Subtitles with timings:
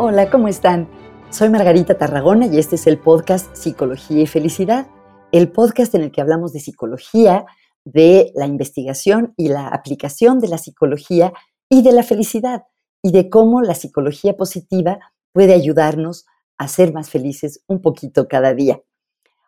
[0.00, 0.88] Hola, ¿cómo están?
[1.28, 4.86] Soy Margarita Tarragona y este es el podcast Psicología y Felicidad,
[5.32, 7.46] el podcast en el que hablamos de psicología,
[7.84, 11.32] de la investigación y la aplicación de la psicología
[11.68, 12.62] y de la felicidad
[13.02, 15.00] y de cómo la psicología positiva
[15.32, 16.26] puede ayudarnos
[16.58, 18.80] a ser más felices un poquito cada día.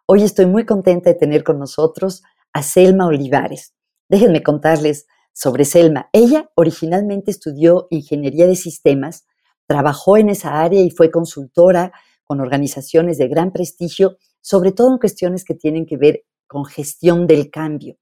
[0.07, 3.77] Hoy estoy muy contenta de tener con nosotros a Selma Olivares.
[4.09, 6.11] Déjenme contarles sobre Selma.
[6.13, 9.27] Ella originalmente estudió ingeniería de sistemas,
[9.71, 11.93] trabajó en esa área y fue consultora
[12.25, 17.29] con organizaciones de gran prestigio, sobre todo en cuestiones que tienen que ver con gestión
[17.29, 17.97] del cambio.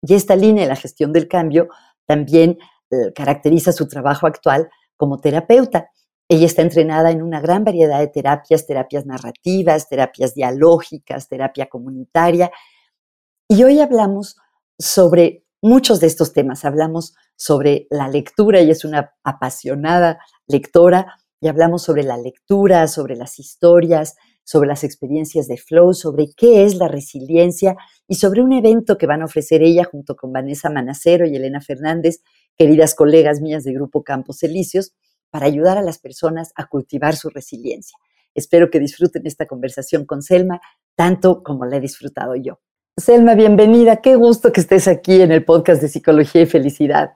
[0.00, 1.66] Y esta línea de la gestión del cambio
[2.06, 2.58] también
[2.92, 5.90] eh, caracteriza su trabajo actual como terapeuta.
[6.28, 12.52] Ella está entrenada en una gran variedad de terapias, terapias narrativas, terapias dialógicas, terapia comunitaria.
[13.48, 14.36] Y hoy hablamos
[14.78, 16.64] sobre muchos de estos temas.
[16.64, 23.16] Hablamos sobre la lectura, ella es una apasionada lectora, y hablamos sobre la lectura, sobre
[23.16, 27.76] las historias, sobre las experiencias de flow, sobre qué es la resiliencia
[28.08, 31.60] y sobre un evento que van a ofrecer ella junto con Vanessa Manacero y Elena
[31.60, 32.22] Fernández,
[32.56, 34.94] queridas colegas mías de Grupo Campos Elíseos,
[35.30, 37.98] para ayudar a las personas a cultivar su resiliencia.
[38.34, 40.60] Espero que disfruten esta conversación con Selma
[40.96, 42.60] tanto como la he disfrutado yo.
[42.98, 43.96] Selma, bienvenida.
[43.96, 47.12] Qué gusto que estés aquí en el podcast de Psicología y Felicidad.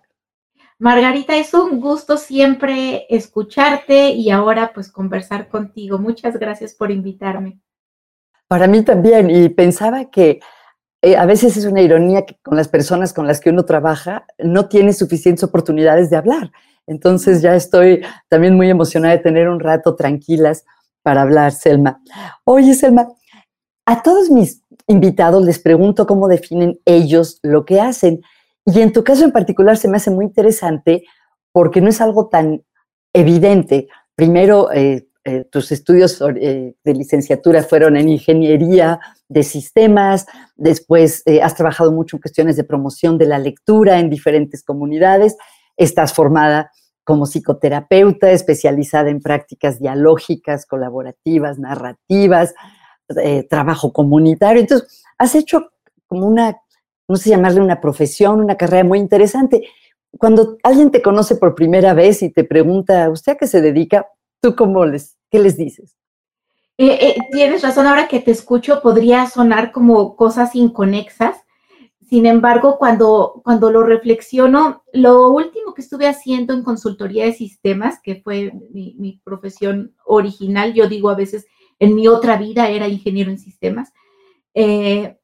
[0.79, 5.99] Margarita, es un gusto siempre escucharte y ahora pues conversar contigo.
[5.99, 7.59] Muchas gracias por invitarme.
[8.47, 10.39] Para mí también, y pensaba que
[11.03, 14.25] eh, a veces es una ironía que con las personas con las que uno trabaja
[14.39, 16.53] no tiene suficientes oportunidades de hablar.
[16.87, 20.65] Entonces ya estoy también muy emocionada de tener un rato tranquilas
[21.03, 22.01] para hablar, Selma.
[22.45, 23.09] Oye, Selma,
[23.85, 28.21] a todos mis invitados les pregunto cómo definen ellos lo que hacen.
[28.65, 31.05] Y en tu caso en particular se me hace muy interesante
[31.53, 32.63] porque no es algo tan
[33.13, 33.89] evidente.
[34.15, 38.99] Primero, eh, eh, tus estudios eh, de licenciatura fueron en ingeniería
[39.29, 40.27] de sistemas,
[40.57, 45.37] después has trabajado mucho en cuestiones de promoción de la lectura en diferentes comunidades,
[45.77, 46.71] estás formada
[47.05, 52.55] como psicoterapeuta especializada en prácticas dialógicas, colaborativas, narrativas,
[53.17, 54.61] eh, trabajo comunitario.
[54.61, 55.71] Entonces, has hecho
[56.07, 56.57] como una,
[57.09, 59.69] no sé llamarle una profesión, una carrera muy interesante.
[60.19, 64.07] Cuando alguien te conoce por primera vez y te pregunta, ¿usted a qué se dedica?
[64.41, 65.97] ¿Tú cómo les, qué les dices?
[66.79, 71.37] Eh, eh, tienes razón, ahora que te escucho podría sonar como cosas inconexas.
[72.09, 78.01] Sin embargo, cuando, cuando lo reflexiono, lo último que estuve haciendo en consultoría de sistemas,
[78.03, 81.47] que fue mi, mi profesión original, yo digo a veces
[81.83, 83.93] en mi otra vida era ingeniero en sistemas,
[84.55, 85.19] eh,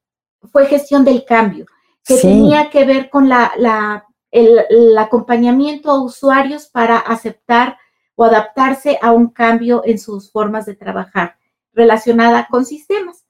[0.51, 1.65] fue gestión del cambio,
[2.03, 7.77] que tenía que ver con la, el, acompañamiento a usuarios para aceptar
[8.15, 11.37] o adaptarse a un cambio en sus formas de trabajar
[11.71, 13.25] relacionada con sistemas.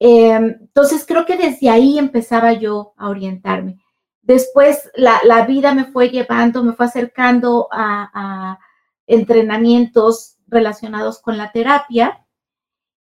[0.00, 3.78] Em, entonces creo que desde ahí empezaba yo a orientarme.
[4.20, 8.58] Después la, vida me fue llevando, me fue acercando a
[9.06, 12.24] entrenamientos relacionados con la terapia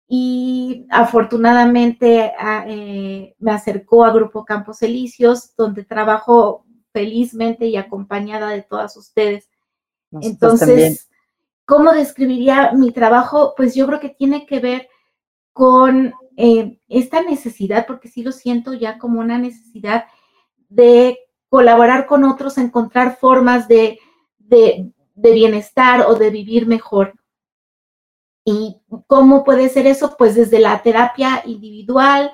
[0.09, 8.51] y afortunadamente ah, eh, me acercó a Grupo Campos Elíseos, donde trabajo felizmente y acompañada
[8.51, 9.51] de todas ustedes.
[10.23, 11.11] Entonces,
[11.65, 13.55] ¿cómo describiría mi trabajo?
[13.57, 14.89] Pues yo creo que tiene que ver
[15.53, 20.05] con eh, esta necesidad, porque sí lo siento ya como una necesidad
[20.69, 21.19] de
[21.49, 23.99] colaborar con otros, encontrar formas de,
[24.39, 27.15] de bienestar o de vivir mejor.
[28.49, 30.15] ¿Y cómo puede ser eso?
[30.17, 32.31] Pues desde la terapia individual,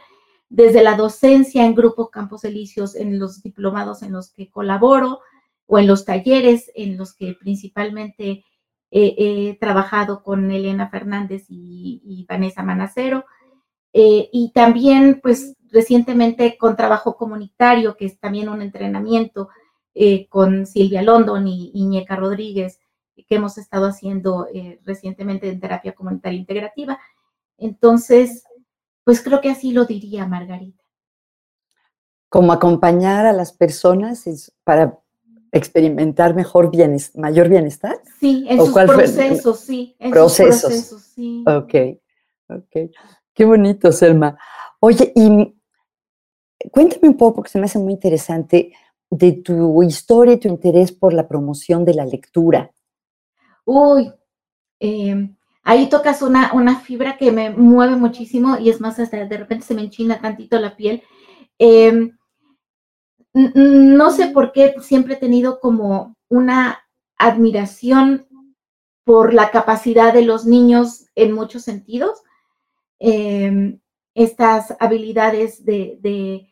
[0.50, 5.21] desde la docencia en grupos Campos Elíseos, en los diplomados en los que colaboro
[5.65, 8.45] o en los talleres en los que principalmente
[8.91, 13.25] he trabajado con Elena Fernández y, Vanessa Manacero.
[13.94, 19.49] Eh, y también, pues, recientemente con trabajo comunitario, que es también un entrenamiento
[19.94, 22.81] eh, con Silvia London y Iñeca Rodríguez
[23.28, 26.98] que hemos estado haciendo eh, recientemente en terapia comunitaria integrativa.
[27.58, 28.44] Entonces,
[29.04, 30.82] pues creo que así lo diría Margarita.
[32.28, 34.24] Como acompañar a las personas
[34.64, 34.98] para
[35.52, 38.00] experimentar mejor bienestar, mayor bienestar.
[38.19, 39.94] Sí, en sus procesos, sí.
[39.98, 40.60] En procesos.
[40.60, 41.44] Sus procesos, sí.
[41.46, 41.74] Ok,
[42.48, 42.90] ok.
[43.34, 44.38] Qué bonito, Selma.
[44.80, 45.54] Oye, y
[46.70, 48.72] cuéntame un poco, porque se me hace muy interesante,
[49.10, 52.72] de tu historia y tu interés por la promoción de la lectura
[53.64, 54.12] uy,
[54.81, 59.37] em, ahí tocas una, una, fibra que me mueve muchísimo y es más, hasta de
[59.37, 61.03] repente se me enchina tantito la piel.
[61.59, 62.17] Em,
[63.35, 66.81] no sé por qué siempre he tenido como una
[67.17, 68.26] admiración
[69.05, 72.23] por la capacidad de los niños en muchos sentidos.
[72.99, 73.81] Em,
[74.15, 76.49] estas habilidades de,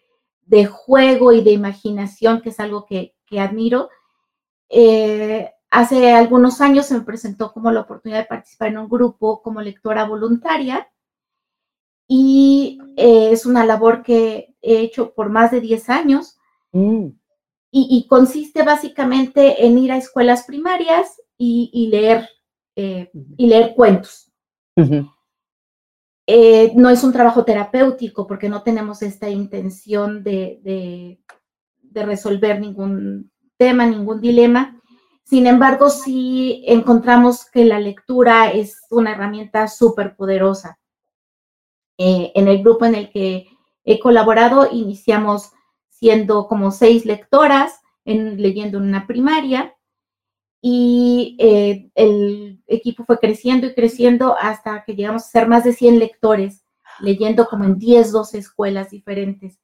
[0.71, 3.89] juego y de imaginación, que es algo que, admiro.
[4.69, 9.41] Eh, hace algunos años se me presentó como la oportunidad de participar en un grupo
[9.43, 10.89] como lectora voluntaria
[12.13, 16.39] y eh, es una labor que he hecho por más de 10 años
[16.73, 17.07] mm.
[17.71, 22.29] y, consiste básicamente en ir a escuelas primarias y, leer,
[22.75, 24.33] eh, y leer cuentos.
[26.27, 31.19] Eh, no es un trabajo terapéutico porque no tenemos esta intención de,
[31.93, 34.80] resolver ningún tema, ningún dilema.
[35.31, 40.81] Sin embargo, sí encontramos que la lectura es una herramienta súper poderosa.
[41.99, 43.47] Eh, en el grupo en el que
[43.85, 45.53] he colaborado, iniciamos
[45.89, 49.77] siendo como seis lectoras, en, leyendo en una primaria,
[50.61, 55.75] y eh, el equipo fue creciendo y creciendo hasta que llegamos a ser más de
[55.75, 56.65] 100 lectores,
[56.99, 59.61] leyendo como en 10, 12 escuelas diferentes.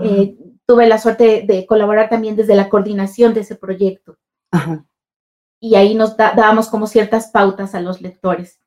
[0.00, 4.16] Eh, tuve la suerte de, colaborar también desde la coordinación de ese proyecto.
[5.62, 8.60] Y ahí nos dábamos como ciertas pautas a los lectores.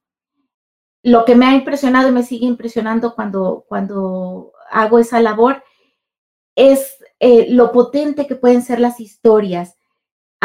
[1.04, 5.64] Lo que me ha impresionado y me sigue impresionando cuando, cuando hago esa labor
[6.56, 9.78] es eh, lo potente que pueden ser las historias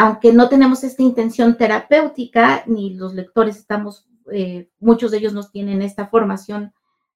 [0.01, 5.51] aunque no tenemos esta intención terapéutica, ni los lectores estamos, eh, muchos de ellos nos
[5.51, 6.73] tienen esta formación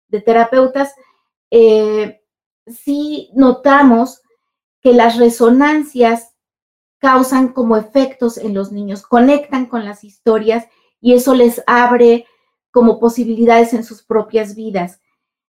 [0.08, 0.94] de terapeutas,
[1.50, 2.22] eh,
[2.68, 4.22] sí notamos
[4.82, 6.35] que las resonancias
[7.06, 10.68] causan como efectos en los niños, conectan con las historias
[11.00, 12.26] y eso les abre
[12.72, 15.02] como posibilidades en sus propias vidas.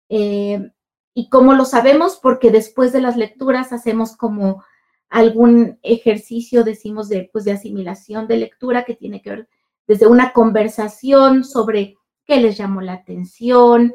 [0.07, 0.71] Eh,
[1.13, 2.17] ¿Y cómo lo sabemos?
[2.23, 4.63] Porque después de las lecturas hacemos como
[5.09, 9.49] algún ejercicio, decimos, de, pues, de asimilación de lectura que tiene que ver
[9.87, 13.91] desde una conversación sobre qué les llamó la atención,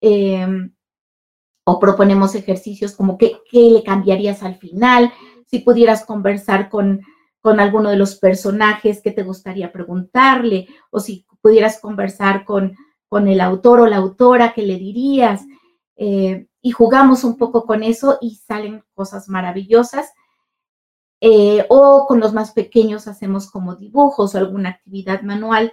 [0.00, 0.72] em,
[1.64, 5.12] o proponemos ejercicios como qué, qué, le cambiarías al final,
[5.46, 7.00] si pudieras conversar con,
[7.40, 12.76] con alguno de los personajes que te gustaría preguntarle, o si pudieras conversar con,
[13.08, 15.42] con el autor o la autora, ¿qué le dirías?
[15.96, 20.12] Eh, y jugamos un poco con eso y salen cosas maravillosas.
[21.20, 25.72] Eh, o con los más pequeños hacemos como dibujos o alguna actividad manual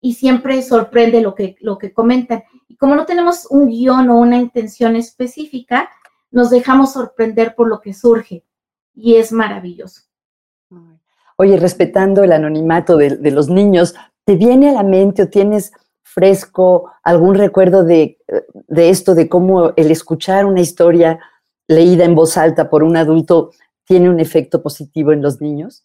[0.00, 2.44] y siempre sorprende lo que, lo que comentan.
[2.68, 5.90] Y como no tenemos un guion o una intención específica,
[6.30, 8.44] nos dejamos sorprender por lo que surge
[8.98, 10.02] y es maravilloso.
[11.36, 15.72] Oye, respetando el anonimato de, de los niños, ¿te viene a la mente o tienes
[16.02, 18.18] fresco algún recuerdo de,
[18.66, 21.20] de esto, de cómo el escuchar una historia
[21.68, 23.52] leída en voz alta por un adulto
[23.84, 25.84] tiene un efecto positivo en los niños?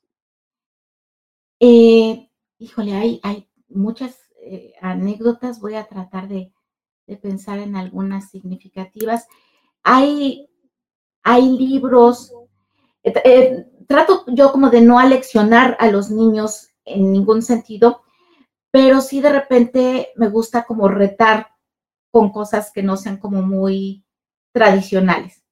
[1.60, 6.52] Eh, híjole, hay, hay muchas eh, anécdotas, voy a tratar de,
[7.22, 9.28] pensar en algunas significativas.
[9.84, 10.50] Hay,
[11.22, 12.34] hay libros,
[13.04, 18.02] eh, trato yo como de no aleccionar a los niños en ningún sentido,
[18.72, 21.50] pero sí de repente me gusta como retar
[22.12, 24.04] con cosas que no sean como muy
[24.54, 25.44] tradicionales.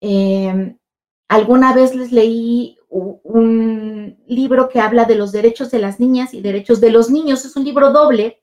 [0.00, 0.78] Em,
[1.28, 6.40] Alguna vez les leí un libro que habla de los derechos de las niñas y
[6.40, 7.44] derechos de los niños.
[7.44, 8.42] Es un libro doble,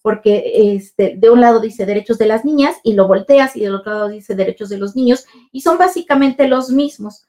[0.00, 3.74] porque este, de un lado dice derechos de las niñas y lo volteas y del
[3.74, 7.28] otro lado dice derechos de los niños y son básicamente los mismos,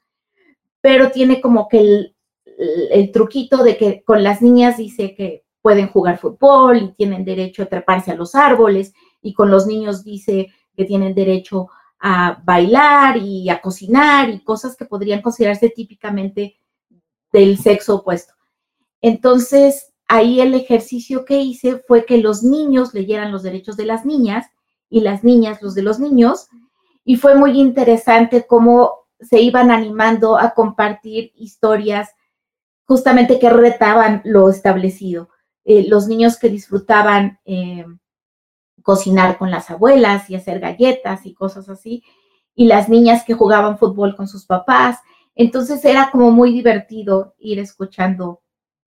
[0.86, 1.80] pero tiene como que
[2.92, 7.63] el, truquito de que con las niñas dice que pueden jugar fútbol y tienen derecho
[7.63, 13.18] a treparse a los árboles y con los niños dice que tienen derecho a bailar
[13.18, 16.56] y a cocinar y cosas que podrían considerarse típicamente
[17.32, 18.36] del sexo opuesto.
[19.01, 24.06] Entonces, ahí el ejercicio que hice fue que los niños leyeran los derechos de las
[24.06, 24.46] niñas
[24.92, 26.48] y las niñas los de los niños.
[27.04, 32.10] Y fue muy interesante cómo se iban animando a compartir historias
[32.86, 35.30] justamente que retaban lo establecido.
[35.64, 37.86] Eh, los niños que disfrutaban eh,
[38.84, 42.04] cocinar con las abuelas y hacer galletas y cosas así,
[42.54, 45.00] y las niñas que jugaban fútbol con sus papás.
[45.34, 48.42] Entonces era como muy divertido ir escuchando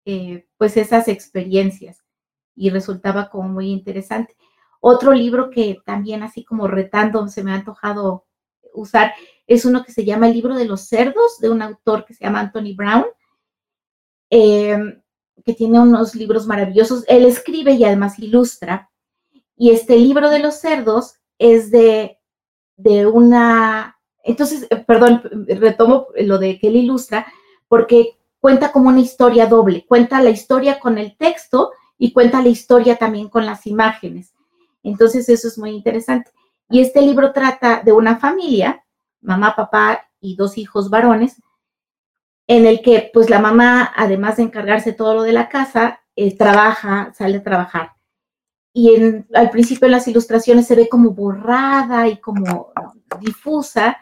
[0.06, 2.04] eh, pues esas experiencias
[2.56, 4.36] y resultaba como muy interesante.
[4.82, 8.26] Otro libro que también así como retando se me ha antojado
[8.74, 9.14] usar
[9.48, 12.24] es uno que se llama El libro de los cerdos de un autor que se
[12.24, 13.06] llama Anthony Brown,
[14.30, 15.02] em,
[15.44, 17.04] que tiene unos libros maravillosos.
[17.08, 18.90] Él escribe y además ilustra
[19.58, 22.20] y este libro de los cerdos es de,
[22.78, 27.26] de una, entonces, eh, perdón, retomo lo de que él ilustra,
[27.68, 32.50] porque cuenta como una historia doble, cuenta la historia con el texto y cuenta la
[32.50, 34.34] historia también con las imágenes.
[34.84, 36.32] Entonces eso es muy interesante.
[36.70, 38.85] Y este libro trata de una familia,
[39.26, 41.42] mamá, papá y dos hijos varones,
[42.48, 46.38] en el que pues la mamá, además de encargarse todo lo de la casa, eh,
[46.38, 47.92] trabaja, sale a trabajar.
[48.74, 48.94] Y
[49.34, 52.74] al principio en las ilustraciones se ve como borrada y como
[53.22, 53.98] difusa,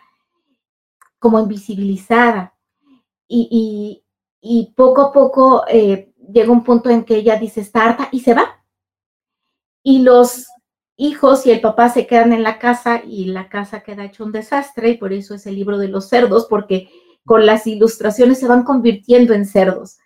[1.20, 2.56] como invisibilizada.
[3.28, 4.04] Y,
[4.76, 8.64] poco a poco eh, llega un punto en que ella dice, está y se va.
[9.84, 10.48] Y los
[10.96, 14.32] hijos y el papá se quedan en la casa y la casa queda hecho un
[14.32, 16.90] desastre y por eso es el libro de los cerdos, porque
[17.26, 19.98] con las ilustraciones se van convirtiendo en cerdos.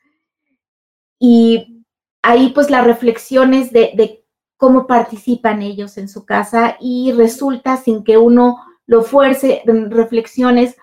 [1.20, 1.84] Y
[2.22, 4.24] ahí pues las reflexiones de, de
[4.56, 10.78] cómo participan ellos en su casa y resulta sin que uno lo fuerce, reflexiones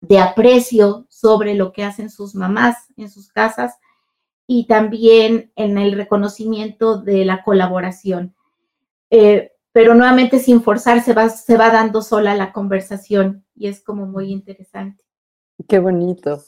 [0.00, 3.78] de aprecio sobre lo que hacen sus mamás en sus casas
[4.46, 8.34] y también en el reconocimiento de la colaboración.
[9.16, 13.80] Eh, pero nuevamente sin forzar se va, se va dando sola la conversación y es
[13.80, 15.04] como muy interesante.
[15.68, 16.42] Qué bonito.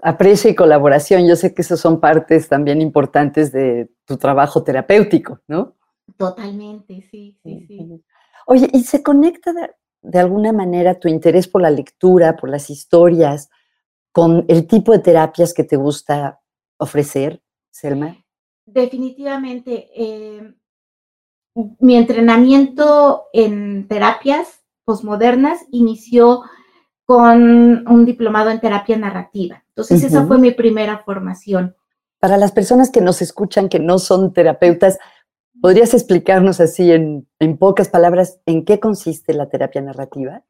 [0.00, 1.26] Aprecio y colaboración.
[1.26, 5.76] Yo sé que esas son partes también importantes de tu trabajo terapéutico, ¿no?
[6.16, 8.02] Totalmente, sí, sí, sí.
[8.46, 9.52] Oye, ¿y se conecta
[10.00, 13.50] de, alguna manera tu interés por la lectura, por las historias,
[14.10, 16.40] con el tipo de terapias que te gusta
[16.78, 18.24] ofrecer, Selma?
[18.64, 19.90] Definitivamente.
[19.94, 20.54] Eh,
[21.80, 26.42] mi entrenamiento en terapias posmodernas inició
[27.04, 29.64] con un diplomado en terapia narrativa.
[29.68, 31.76] Entonces, esa fue mi primera formación.
[32.18, 34.98] Para las personas que nos escuchan, que no son terapeutas,
[35.60, 37.26] ¿podrías explicarnos así en,
[37.58, 40.42] pocas palabras en qué consiste la terapia narrativa?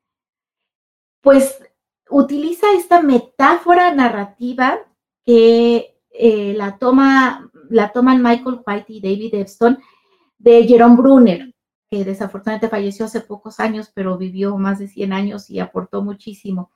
[1.20, 1.60] Pues
[2.08, 4.78] utiliza esta metáfora narrativa
[5.24, 9.78] que eh, la, toma, la toman Michael White y David Epstein
[10.38, 11.54] de Jerome Brunner,
[11.90, 16.70] que desafortunadamente falleció hace pocos años, pero vivió más de 100 años y aportó muchísimo.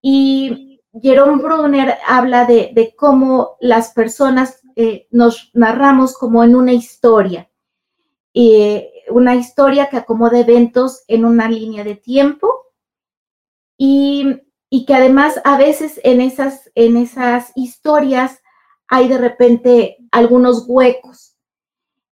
[0.00, 7.50] Y Jerome Brunner habla de, cómo las personas eh, nos narramos como en una historia,
[9.10, 12.66] una historia que acomoda eventos en una línea de tiempo
[13.76, 18.40] y, y, que además a veces en esas, en esas historias
[18.86, 21.29] hay de repente algunos huecos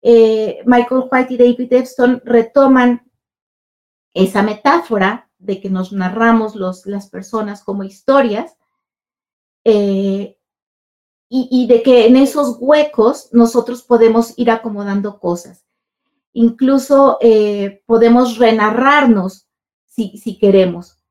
[0.08, 3.10] eh, Michael White y David Epstein retoman
[4.14, 8.56] esa metáfora de que nos narramos las personas como historias
[9.64, 10.38] eh,
[11.28, 15.66] y, de que en esos huecos nosotros podemos ir acomodando cosas.
[16.32, 19.48] Incluso eh, podemos renarrarnos
[19.86, 21.02] si, si queremos.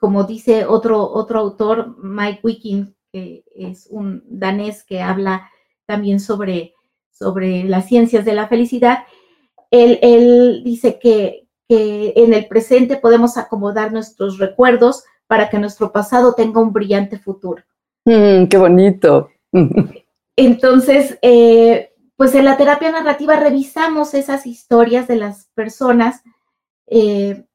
[0.00, 5.48] como dice otro, otro autor, Mike Wiking, que es un danés que habla
[5.86, 6.74] también sobre,
[7.10, 9.04] sobre las ciencias de la felicidad,
[9.70, 11.40] él, dice que,
[11.74, 17.62] en el presente podemos acomodar nuestros recuerdos para que nuestro pasado tenga un brillante futuro.
[18.04, 19.30] Mm, ¡Qué bonito!
[20.36, 26.22] Entonces, eh, pues en la terapia narrativa revisamos esas historias de las personas,
[26.88, 27.46] eh,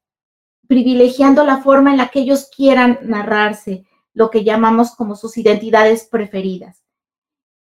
[0.67, 6.07] privilegiando la forma en la que ellos quieran narrarse, lo que llamamos como sus identidades
[6.09, 6.86] preferidas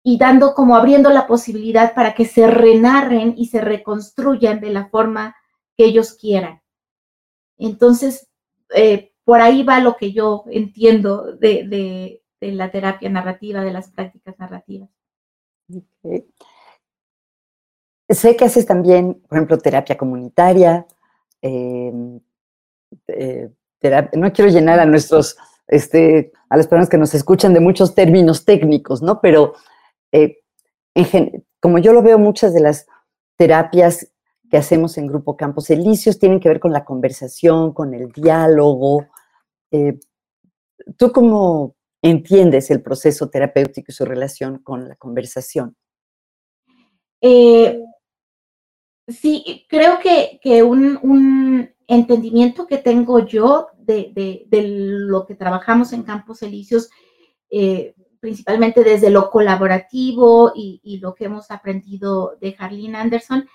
[0.08, 4.88] y dando como abriendo la posibilidad para que se renarren y se reconstruyan de la
[4.88, 5.34] forma
[5.76, 6.62] que ellos quieran.
[7.58, 8.28] Entonces,
[8.72, 14.38] eh, por ahí va lo que yo entiendo de, la terapia narrativa, de las prácticas
[14.38, 14.88] narrativas.
[18.08, 20.86] Sé que haces también, por ejemplo, terapia comunitaria.
[21.42, 22.20] Em,
[23.08, 23.50] eh,
[24.12, 25.36] no quiero llenar a nuestros,
[25.66, 29.20] este, a las personas que nos escuchan de muchos términos técnicos, ¿no?
[29.20, 29.54] Pero
[30.16, 32.86] eh, como yo lo veo, muchas de las
[33.36, 34.12] terapias
[34.50, 39.06] que hacemos en Grupo Campos Elíseos tienen que ver con la conversación, con el diálogo.
[39.70, 39.98] Eh,
[40.96, 45.76] ¿Tú cómo entiendes el proceso terapéutico y su relación con la conversación?
[47.20, 47.82] Eh,
[49.08, 56.90] sí, creo que, un, entendimiento que tengo yo de, lo que trabajamos en Campos Elíseos
[58.26, 63.48] principalmente desde lo colaborativo y, lo que hemos aprendido de Harleen Anderson,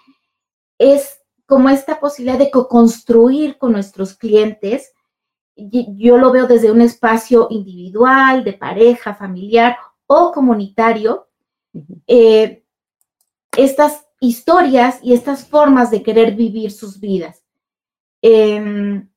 [0.78, 4.94] es como esta posibilidad de co-construir con nuestros clientes.
[5.58, 9.76] Yo lo veo desde un espacio individual, de pareja, familiar
[10.08, 11.28] o comunitario.
[12.08, 12.64] Eh,
[13.58, 17.44] estas historias y estas formas de querer vivir sus vidas.
[18.22, 19.10] Em,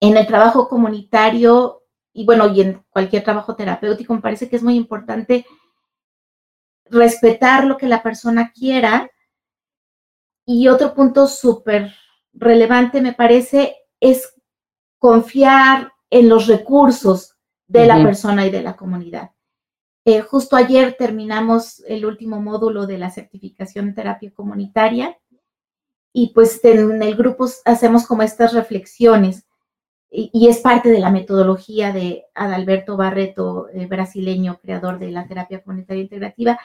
[0.00, 1.82] en el trabajo comunitario
[2.16, 5.44] y bueno, y en cualquier trabajo terapéutico, me parece que es muy importante
[6.86, 9.10] respetar lo que la persona quiera.
[10.46, 11.92] Y otro punto súper
[12.32, 14.32] relevante, me parece, es
[14.98, 19.32] confiar en los recursos de la persona y de la comunidad.
[20.06, 25.18] Eh, justo ayer terminamos el último módulo de la certificación en terapia comunitaria
[26.14, 29.45] y pues en el grupo hacemos como estas reflexiones
[30.10, 35.62] y, es parte de la metodología de Adalberto Barreto, eh, brasileño, creador de la terapia
[35.62, 36.58] comunitaria integrativa,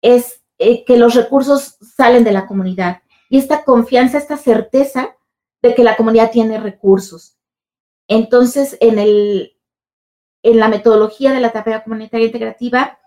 [0.00, 5.16] es eh, que los recursos salen de la comunidad y esta confianza, esta certeza
[5.62, 7.36] de que la comunidad tiene recursos.
[8.06, 9.56] Entonces, en, el,
[10.42, 12.98] en la metodología de la terapia comunitaria integrativa,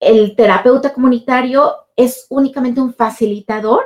[0.00, 3.84] el terapeuta comunitario es únicamente un facilitador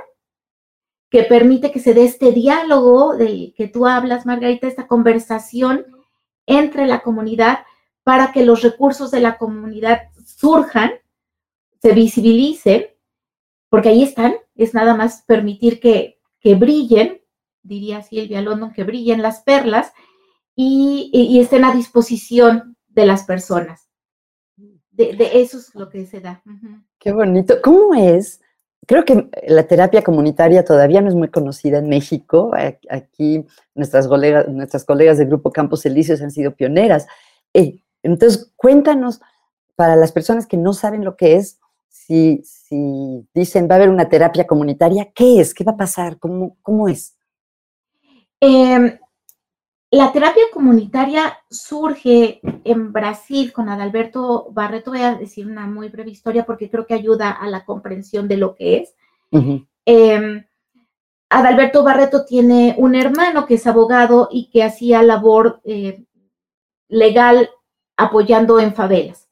[1.11, 5.85] que permite que se dé este diálogo del que tú hablas, Margarita, esta conversación
[6.47, 7.61] entre la comunidad
[8.05, 10.93] para que los recursos de la comunidad surjan,
[11.83, 12.87] se visibilicen,
[13.69, 17.21] porque ahí están, es nada más permitir que, que brillen,
[17.63, 19.93] diría Silvia London, que brillen las perlas
[20.55, 23.89] y, estén a disposición de las personas.
[24.91, 26.43] De, eso es lo que se da.
[26.99, 27.57] Qué bonito.
[27.63, 28.41] ¿Cómo es?
[28.91, 32.51] Creo que la terapia comunitaria todavía no es muy conocida en México.
[32.91, 37.07] Aquí nuestras colegas, del Grupo Campos Elíseos han sido pioneras.
[37.55, 39.21] Eh, entonces, cuéntanos,
[39.77, 43.91] para las personas que no saben lo que es, si, si dicen va a haber
[43.91, 45.55] una terapia comunitaria, ¿qué es?
[45.55, 46.19] ¿Qué va a pasar?
[46.19, 47.17] ¿Cómo, cómo es?
[48.41, 48.99] Eh,
[49.93, 54.93] la terapia comunitaria surge en Brasil con Adalberto Barreto.
[54.93, 58.37] Voy a decir una muy breve historia porque creo que ayuda a la comprensión de
[58.37, 58.95] lo que es.
[59.85, 60.47] Em,
[61.29, 66.05] Adalberto Barreto tiene un hermano que es abogado y que hacía labor eh,
[66.89, 67.51] legal
[67.97, 69.29] apoyando en favelas.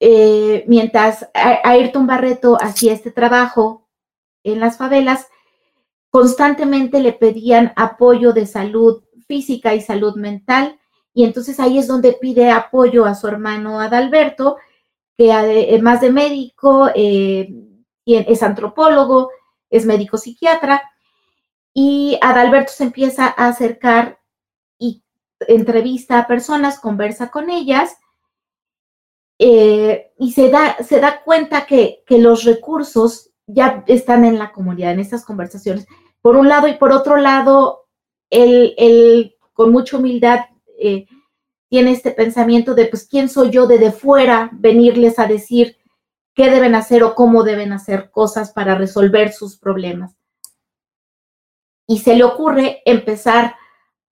[0.00, 3.88] Eh, mientras Ayrton Barreto hacía este trabajo
[4.42, 5.28] en las favelas,
[6.10, 10.78] constantemente le pedían apoyo de salud física y salud mental.
[11.14, 14.58] Y entonces ahí es donde pide apoyo a su hermano Adalberto,
[15.16, 17.48] que además de médico, eh,
[18.04, 19.30] es antropólogo,
[19.70, 20.82] es médico psiquiatra.
[21.72, 24.20] Y Adalberto se empieza a acercar
[24.78, 25.02] y
[25.48, 27.96] entrevista a personas, conversa con ellas.
[29.38, 34.52] Eh, y se da, se da cuenta que, que los recursos ya están en la
[34.52, 35.86] comunidad, en estas conversaciones.
[36.20, 37.81] Por un lado y por otro lado,
[38.32, 40.40] él, con mucha humildad
[40.78, 41.06] eh,
[41.68, 45.76] tiene este pensamiento de, pues, ¿quién soy yo de de fuera venirles a decir
[46.34, 50.16] qué deben hacer o cómo deben hacer cosas para resolver sus problemas?
[51.86, 53.56] Y se le ocurre empezar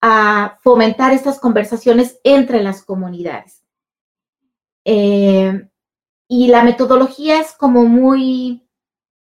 [0.01, 3.63] a fomentar estas conversaciones entre las comunidades.
[4.85, 5.69] Eh,
[6.27, 8.67] y la metodología es como muy,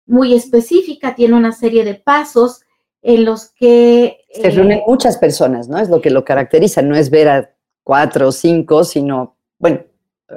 [0.06, 2.62] muy específica, tiene una serie de pasos
[3.02, 4.18] en los que...
[4.32, 5.80] Se reúnen eh, muchas personas, ¿no?
[5.80, 9.82] Es lo que lo caracteriza, no es ver a cuatro o cinco, sino, bueno,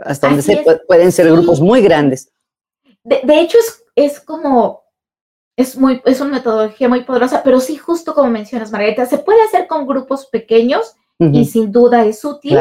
[0.05, 2.33] hasta donde se pueden ser grupos muy grandes.
[3.03, 4.85] De, hecho, es, es, como,
[5.57, 9.43] es, muy, es una metodología muy poderosa, pero sí, justo como mencionas, Margarita, se puede
[9.43, 12.57] hacer con grupos pequeños y sin duda es útil,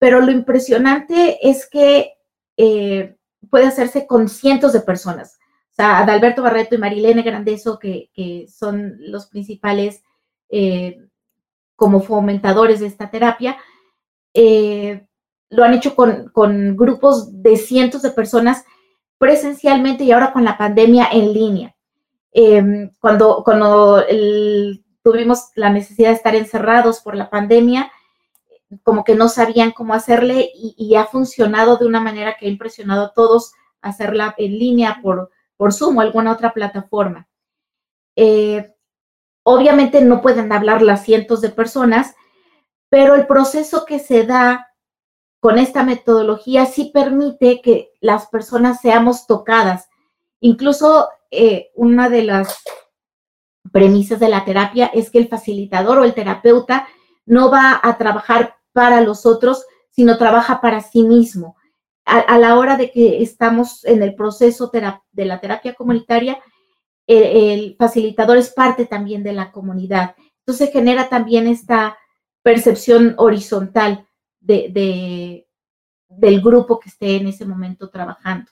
[0.00, 2.14] pero lo impresionante es que
[2.56, 3.16] eh,
[3.48, 5.39] puede hacerse con cientos de personas.
[5.80, 10.02] Adalberto Barreto y Marilene Grandeso, que, son los principales
[10.48, 10.98] eh,
[11.76, 13.56] como fomentadores de esta terapia,
[14.34, 15.06] eh,
[15.48, 18.64] lo han hecho con, grupos de cientos de personas
[19.18, 21.76] presencialmente y ahora con la pandemia en línea.
[22.32, 24.04] Em, cuando cuando
[25.02, 27.90] tuvimos la necesidad de estar encerrados por la pandemia,
[28.84, 32.48] como que no sabían cómo hacerle y, y ha funcionado de una manera que ha
[32.48, 37.28] impresionado a todos hacerla en línea por, por Zoom o alguna otra plataforma.
[38.16, 38.74] Eh,
[39.42, 42.14] obviamente no pueden hablar las cientos de personas,
[42.88, 44.68] pero el proceso que se da
[45.38, 49.90] con esta metodología sí permite que las personas seamos tocadas.
[50.40, 52.62] Incluso eh, una de las
[53.70, 56.88] premisas de la terapia es que el facilitador o el terapeuta
[57.26, 61.56] no va a trabajar para los otros, sino trabaja para sí mismo
[62.10, 66.38] a, la hora de que estamos en el proceso de la terapia comunitaria,
[67.06, 70.14] el, facilitador es parte también de la comunidad.
[70.40, 71.96] Entonces genera también esta
[72.42, 74.06] percepción horizontal
[74.40, 75.46] de,
[76.08, 78.50] del grupo que esté en ese momento trabajando.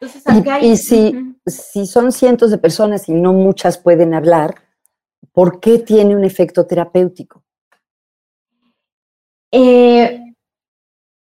[0.00, 0.22] Entonces,
[0.62, 4.54] y, si, si son cientos de personas y no muchas pueden hablar,
[5.32, 7.44] ¿por qué tiene un efecto terapéutico?
[9.52, 10.21] Eh,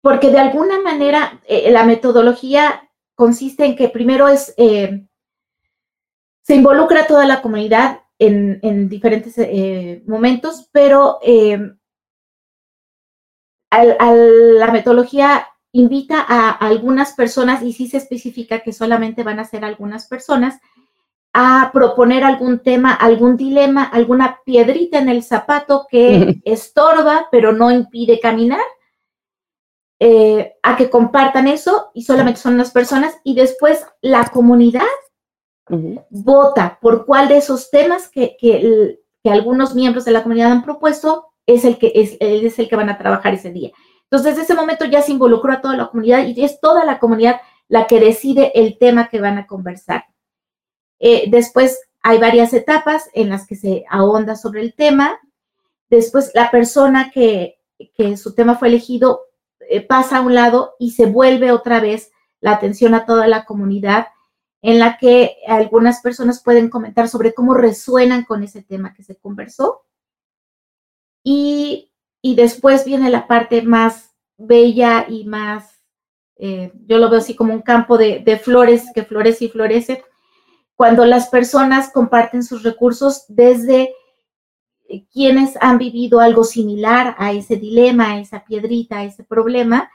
[0.02, 5.06] porque de alguna manera eh, la metodología consiste en que primero es, eh,
[6.42, 11.18] se involucra toda la comunidad en, diferentes eh, momentos, pero
[13.70, 19.64] la metodología invita a, algunas personas, y sí se especifica que solamente van a ser
[19.64, 20.60] algunas personas,
[21.32, 27.70] a proponer algún tema, algún dilema, alguna piedrita en el zapato que estorba, pero no
[27.70, 28.60] impide caminar,
[30.00, 34.82] eh, a que compartan eso y solamente son las personas y después la comunidad
[36.10, 41.26] vota por cuál de esos temas que, que, algunos miembros de la comunidad han propuesto
[41.46, 43.70] es el que es, es el que van a trabajar ese día.
[44.04, 46.98] Entonces, desde ese momento ya se involucró a toda la comunidad y es toda la
[46.98, 50.06] comunidad la que decide el tema que van a conversar.
[50.98, 55.20] Eh, después hay varias etapas en las que se ahonda sobre el tema.
[55.88, 57.58] Después la persona que,
[58.16, 59.20] su tema fue elegido
[59.70, 63.44] eh, pasa a un lado y se vuelve otra vez la atención a toda la
[63.44, 64.09] comunidad
[64.62, 69.16] en la que algunas personas pueden comentar sobre cómo resuenan con ese tema que se
[69.16, 69.83] conversó.
[71.22, 71.90] Y
[72.22, 75.83] y después viene la parte más bella y más,
[76.37, 80.04] eh, yo lo veo así como un campo de, flores que florece y florece,
[80.74, 83.94] cuando las personas comparten sus recursos desde
[85.12, 89.90] quienes han vivido algo similar a ese dilema, a esa piedrita, a ese problema,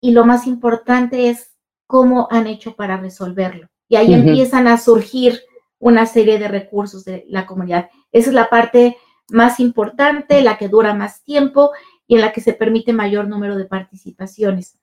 [0.00, 1.54] y lo más importante es
[1.86, 3.68] cómo han hecho para resolverlo.
[3.88, 5.40] Y ahí empiezan a surgir
[5.78, 7.88] una serie de recursos de la comunidad.
[8.12, 8.96] Esa es la parte
[9.30, 11.72] más importante, la que dura más tiempo
[12.06, 14.78] y en la que se permite mayor número de participaciones.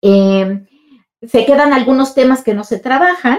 [0.00, 0.66] Em,
[1.22, 3.38] se quedan algunos temas que no se trabajan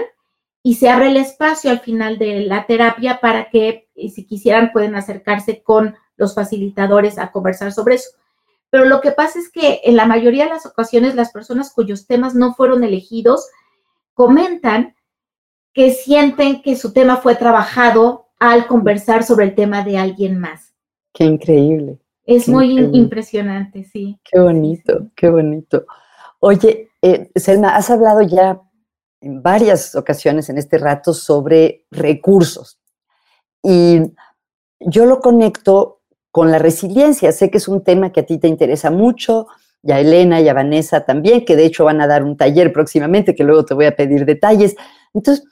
[0.62, 4.94] y se abre el espacio al final de la terapia para que, si quisieran, pueden
[4.94, 8.10] acercarse con los facilitadores a conversar sobre eso.
[8.70, 12.06] Pero lo que pasa es que en la mayoría de las ocasiones las personas cuyos
[12.06, 13.48] temas no fueron elegidos
[14.14, 14.94] comentan
[15.72, 20.72] que sienten que su tema fue trabajado al conversar sobre el tema de alguien más.
[21.12, 21.98] Qué increíble.
[22.24, 24.18] Es muy impresionante, sí.
[24.24, 25.84] Qué bonito, qué bonito.
[26.38, 28.60] Oye, eh, Selma, has hablado ya
[29.20, 32.79] en varias ocasiones en este rato sobre recursos
[33.62, 34.02] y
[34.80, 37.32] yo lo conecto con la resiliencia.
[37.32, 39.46] Sé que es un tema que a ti te interesa mucho,
[39.82, 42.72] y a Elena y a Vanessa también, que de hecho van a dar un taller
[42.72, 44.76] próximamente, que luego te voy a pedir detalles.
[45.14, 45.44] Entonces,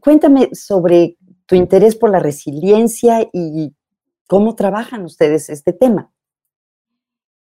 [0.00, 3.74] cuéntame sobre tu interés por la resiliencia y
[4.26, 6.10] cómo trabajan ustedes este tema.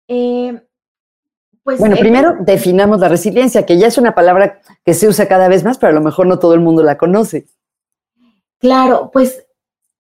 [0.08, 0.62] Eh,
[1.64, 5.28] pues, bueno, eh, primero definamos la resiliencia, que ya es una palabra que se usa
[5.28, 7.48] cada vez más, pero a lo mejor no todo el mundo la conoce.
[8.60, 9.46] Claro, pues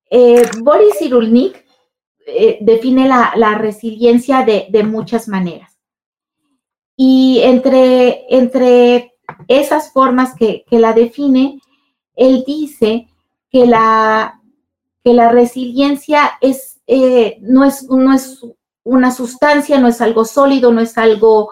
[0.10, 1.65] eh, Boris Cyrulnik
[2.62, 5.80] define la, resiliencia de, muchas maneras.
[6.95, 9.15] Y entre, entre
[9.48, 11.60] esas formas que, que la define,
[12.15, 13.08] él dice
[13.50, 14.39] que la,
[15.04, 18.45] que la resiliencia es, eh, no, es, no es
[18.84, 21.52] una sustancia, no es algo sólido, no es algo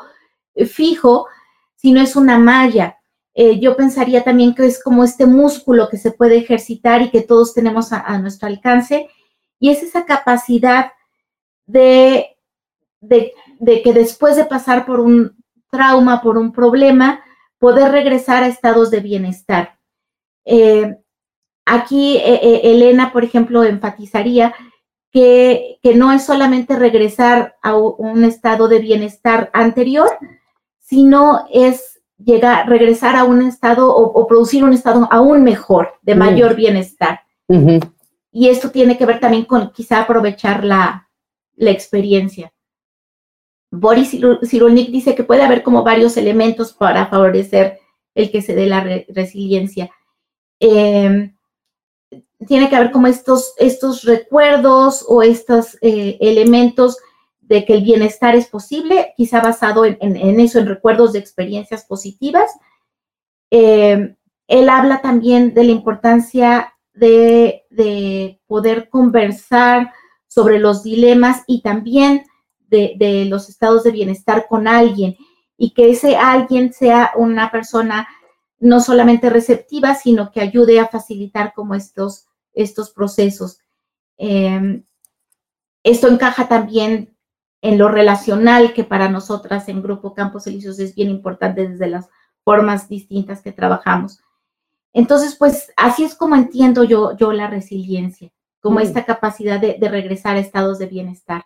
[0.55, 1.27] eh, fijo,
[1.75, 2.96] sino es una malla.
[3.39, 7.21] Eh, yo pensaría también que es como este músculo que se puede ejercitar y que
[7.21, 9.07] todos tenemos a, nuestro alcance,
[9.59, 10.91] y es esa capacidad
[11.67, 12.35] de,
[12.99, 13.33] de,
[13.83, 15.35] que después de pasar por un
[15.69, 17.21] trauma, por un problema,
[17.59, 19.77] poder regresar a estados de bienestar.
[21.69, 24.55] Aquí eh, eh, Elena, por ejemplo, enfatizaría
[25.11, 30.09] que, no es solamente regresar a un estado de bienestar anterior,
[30.79, 36.55] sino es llegar, regresar a un estado o, producir un estado aún mejor, de mayor
[36.55, 37.21] bienestar.
[38.31, 41.09] Y esto tiene que ver también con quizá aprovechar la,
[41.57, 42.53] experiencia.
[43.71, 44.15] Boris
[44.47, 47.79] Cyrulnik dice que puede haber como varios elementos para favorecer
[48.15, 49.89] el que se dé la resiliencia.
[50.59, 51.35] Em,
[52.47, 56.97] tiene que haber como estos, estos recuerdos o estos eh, elementos
[57.47, 62.51] de que el bienestar es posible, quizá basado en, eso, en recuerdos de experiencias positivas.
[63.51, 64.15] Eh,
[64.47, 69.93] él habla también de la importancia de, de, poder conversar
[70.27, 72.23] sobre los dilemas y también
[72.67, 75.15] de, los estados de bienestar con alguien
[75.57, 78.07] y que ese alguien sea una persona
[78.59, 83.59] no solamente receptiva, sino que ayude a facilitar como estos estos procesos.
[84.17, 84.83] Em,
[85.83, 87.16] esto encaja también
[87.61, 92.07] en lo relacional que para nosotras en Grupo Campos Elíseos es bien importante desde las
[92.43, 94.19] formas distintas que trabajamos.
[94.93, 100.35] Entonces, pues así es como entiendo yo, yo la resiliencia, como esta capacidad de, regresar
[100.35, 101.45] a estados de bienestar.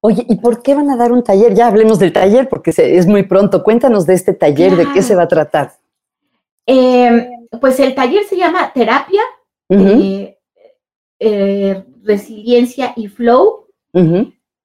[0.00, 1.54] Oye, ¿y por qué van a dar un taller?
[1.54, 3.62] Ya hablemos del taller porque es muy pronto.
[3.62, 5.72] Cuéntanos de este taller, de qué se va a tratar.
[6.66, 9.22] Em, pues el taller se llama Terapia,
[9.68, 10.38] eh,
[11.18, 13.66] eh, Resiliencia y Flow.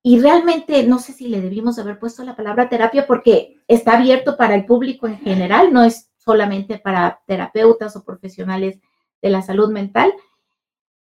[0.10, 4.38] Y realmente no sé si le debimos haber puesto la palabra terapia porque está abierto
[4.38, 8.80] para el público en general, no es solamente para terapeutas o profesionales
[9.22, 10.12] de la salud mental.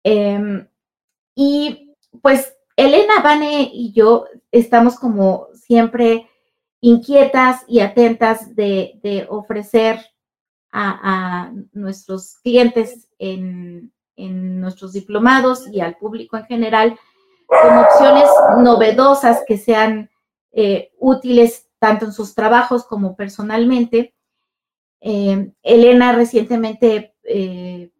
[0.01, 0.65] Em,
[1.35, 6.29] y pues Elena, Vane y yo estamos como siempre
[6.79, 9.99] inquietas y atentas de, ofrecer
[10.71, 16.97] a, nuestros clientes en, nuestros diplomados y al público en general
[17.47, 18.29] como opciones
[18.59, 20.09] novedosas que sean
[20.51, 24.15] eh, útiles tanto en sus trabajos como personalmente.
[24.99, 27.91] Em, Elena recientemente eh,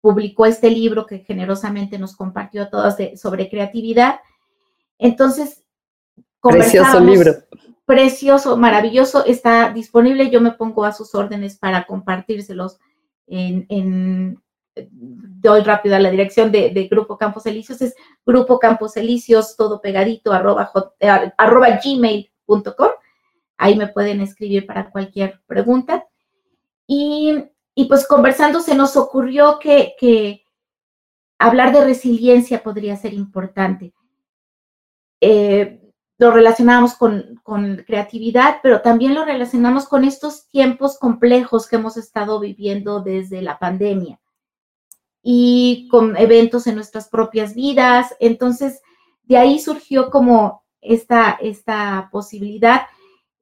[0.00, 4.20] publicó este libro que generosamente nos compartió a todas sobre creatividad.
[4.98, 5.64] Entonces,
[6.40, 7.32] precioso libro.
[7.84, 10.30] Precioso, maravilloso, está disponible.
[10.30, 12.78] Yo me pongo a sus órdenes para compartírselos
[13.28, 14.42] en,
[14.90, 20.32] doy rápido a la dirección de, Grupo Campos Elíseos, es Grupo Campos Elíseos, todo pegadito,
[20.32, 22.90] arroba, eh, arroba gmail.com.
[23.58, 26.06] Ahí me pueden escribir para cualquier pregunta.
[26.86, 30.42] Y y pues conversando se nos ocurrió que,
[31.38, 33.92] hablar de resiliencia podría ser importante.
[35.20, 35.82] Eh,
[36.16, 37.42] lo relacionamos con,
[37.86, 43.58] creatividad, pero también lo relacionamos con estos tiempos complejos que hemos estado viviendo desde la
[43.58, 44.18] pandemia
[45.28, 48.14] y con eventos en nuestras propias vidas.
[48.20, 48.80] Entonces,
[49.24, 52.82] de ahí surgió como esta, esta posibilidad,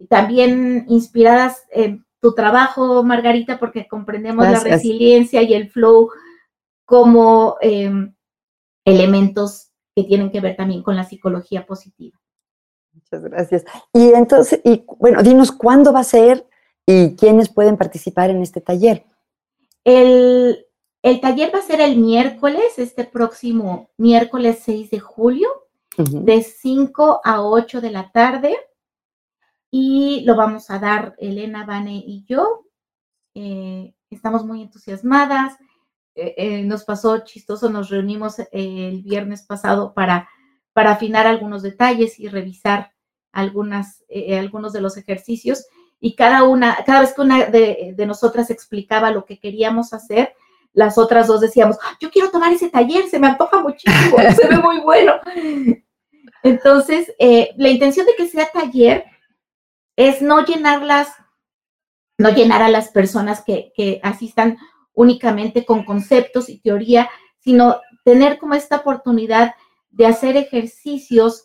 [0.09, 6.09] también inspiradas en tu trabajo, Margarita, porque comprendemos la resiliencia y el flow
[6.87, 8.15] como em,
[8.87, 12.19] elementos que tienen que ver también con la psicología positiva.
[12.95, 13.65] Muchas gracias.
[13.93, 16.47] Y entonces, y bueno, dinos cuándo va a ser
[16.87, 19.05] y quiénes pueden participar en este taller.
[19.85, 20.65] El,
[21.21, 25.49] taller va a ser el miércoles, este próximo miércoles 6 de julio,
[25.97, 28.57] de 5 a 8 de la tarde
[29.77, 32.65] y lo vamos a dar Elena, Vane y yo.
[33.35, 35.59] Eh, estamos muy entusiasmadas.
[36.15, 40.29] Eh, eh, nos pasó chistoso, nos reunimos el viernes pasado para,
[40.73, 42.93] para afinar algunos detalles y revisar
[43.33, 44.05] algunas,
[44.39, 45.67] algunos de los ejercicios.
[45.99, 50.35] Y cada una, cada vez que una de, de, nosotras explicaba lo que queríamos hacer,
[50.75, 54.49] las otras dos decíamos, ah, yo quiero tomar ese taller, se me antoja muchísimo, se
[54.49, 55.15] ve muy bueno.
[56.43, 57.11] Entonces,
[57.57, 59.05] la intención de que sea taller
[59.97, 61.09] es no llenarlas,
[62.19, 64.59] no llenar a las personas que, asistan
[64.93, 67.09] únicamente con conceptos y teoría,
[67.39, 69.55] sino tener como esta oportunidad
[69.91, 71.45] de hacer ejercicios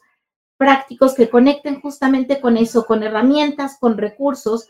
[0.58, 4.68] prácticos que conecten justamente con eso, con herramientas, con recursos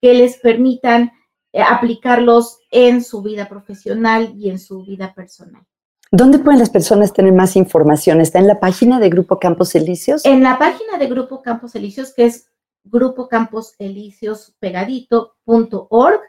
[0.00, 1.12] que les permitan eh,
[1.60, 5.66] aplicarlos en su vida profesional y en su vida personal.
[6.14, 8.20] ¿Dónde pueden las personas tener más información?
[8.20, 10.24] ¿Está en la página de Grupo Campos Elíseos?
[10.26, 12.50] En la página de Grupo Campos Elíseos, que es
[12.84, 16.20] Grupo Campos Elíseos pegadito.org.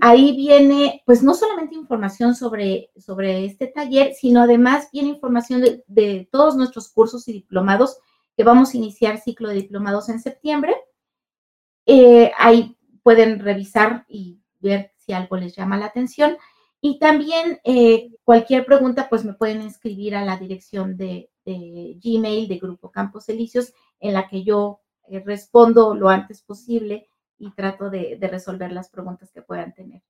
[0.00, 6.28] Ahí viene, pues no solamente información sobre, sobre este taller, sino además viene información de,
[6.30, 7.98] todos nuestros cursos y diplomados,
[8.36, 10.74] que vamos a iniciar ciclo de diplomados en septiembre.
[11.86, 16.36] Eh, ahí pueden revisar y ver si algo les llama la atención.
[16.80, 22.48] Y también eh, cualquier pregunta, pues me pueden escribir a la dirección de, de Gmail
[22.48, 27.90] de Grupo Campos Elíseos, en la que yo eh, respondo lo antes posible y trato
[27.90, 30.02] de, resolver las preguntas que puedan tener.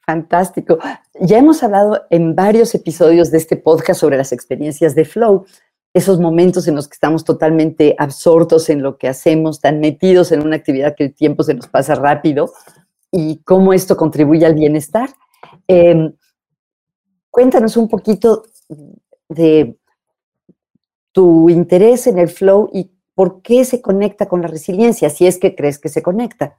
[0.00, 0.78] Fantástico.
[1.20, 5.46] Ya hemos hablado en varios episodios de este podcast sobre las experiencias de flow,
[5.94, 10.44] esos momentos en los que estamos totalmente absortos en lo que hacemos, tan metidos en
[10.44, 12.52] una actividad que el tiempo se nos pasa rápido
[13.16, 15.08] y cómo esto contribuye al bienestar.
[15.68, 16.12] Em,
[17.30, 18.42] cuéntanos un poquito
[19.28, 19.78] de
[21.12, 25.10] tu interés en el flow y ¿por qué se conecta con la resiliencia?
[25.10, 26.58] Si es que crees que se conecta.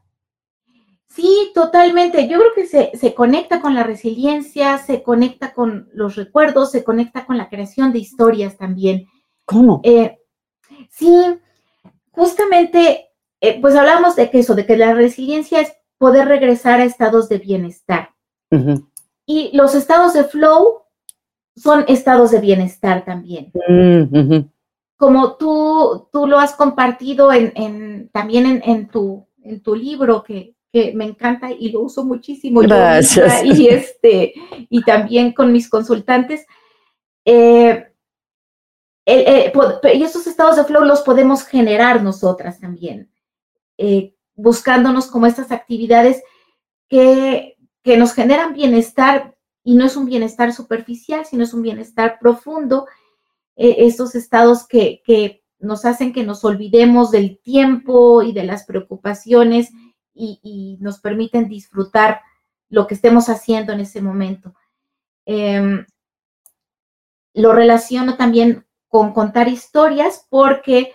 [1.09, 2.29] Sí, totalmente.
[2.29, 7.25] Yo creo que se, conecta con la resiliencia, se conecta con los recuerdos, se conecta
[7.25, 9.07] con la creación de historias también.
[9.43, 9.81] ¿Cómo?
[9.83, 10.19] Eh,
[10.89, 11.37] sí,
[12.11, 13.09] justamente,
[13.41, 17.29] eh, pues hablamos de que eso, de que la resiliencia es poder regresar a estados
[17.29, 18.09] de bienestar.
[19.25, 20.83] Y los estados de flow
[21.55, 23.51] son estados de bienestar también.
[23.67, 24.47] Mm,
[24.97, 30.53] como tú, tú lo has compartido en, también en, tu, en tu libro, que,
[30.93, 32.59] me encanta y lo uso muchísimo.
[32.59, 33.45] Gracias.
[33.45, 34.33] y, este,
[34.69, 36.45] y también con mis consultantes.
[37.23, 37.91] Eh,
[39.05, 43.11] y esos estados de flow los podemos generar nosotras también,
[43.77, 46.21] eh, buscándonos como estas actividades
[46.87, 52.19] que, que nos generan bienestar y no es un bienestar superficial, sino es un bienestar
[52.19, 52.85] profundo,
[53.55, 58.65] eh, estos estados que, que, nos hacen que nos olvidemos del tiempo y de las
[58.65, 59.71] preocupaciones
[60.13, 62.21] y, nos permiten disfrutar
[62.69, 64.53] lo que estemos haciendo en ese momento.
[65.25, 65.85] Em,
[67.33, 70.93] lo relaciono también con contar historias porque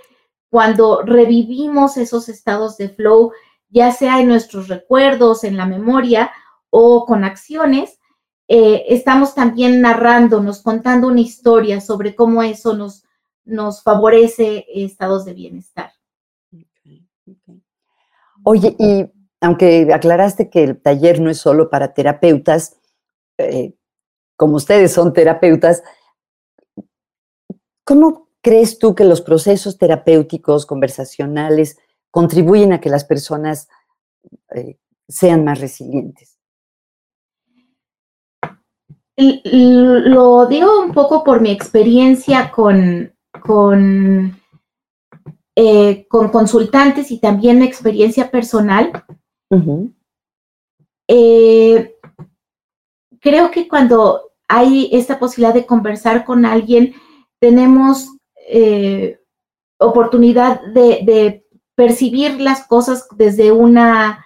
[0.51, 3.33] cuando revivimos esos estados de flow,
[3.69, 6.33] ya sea en nuestros recuerdos, en la memoria
[6.71, 7.99] o con acciones,
[8.49, 13.05] eh, estamos también narrándonos, contando una historia sobre cómo eso nos,
[13.85, 15.93] favorece estados de bienestar.
[18.43, 19.07] Oye, y
[19.41, 22.77] aunque aclaraste que el taller no es solo para terapeutas,
[23.39, 23.75] eh,
[24.37, 25.83] como ustedes son terapeutas,
[27.85, 31.79] ¿cómo crees tú que los procesos terapéuticos, conversacionales,
[32.11, 33.69] contribuyen a que las personas
[34.55, 36.39] eh, sean más resilientes?
[39.17, 44.41] Lo digo un poco por mi experiencia con, con,
[45.55, 49.05] eh, con consultantes y también mi experiencia personal.
[51.07, 51.97] Eh,
[53.21, 56.95] creo que cuando hay esta posibilidad de conversar con alguien,
[57.39, 58.09] tenemos
[58.53, 59.21] eh,
[59.79, 61.45] oportunidad de,
[61.77, 64.23] percibir las cosas desde una,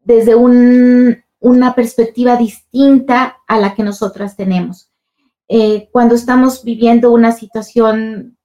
[0.00, 4.90] desde una perspectiva distinta a la que nosotras tenemos.
[5.48, 8.36] Eh, cuando estamos viviendo una situación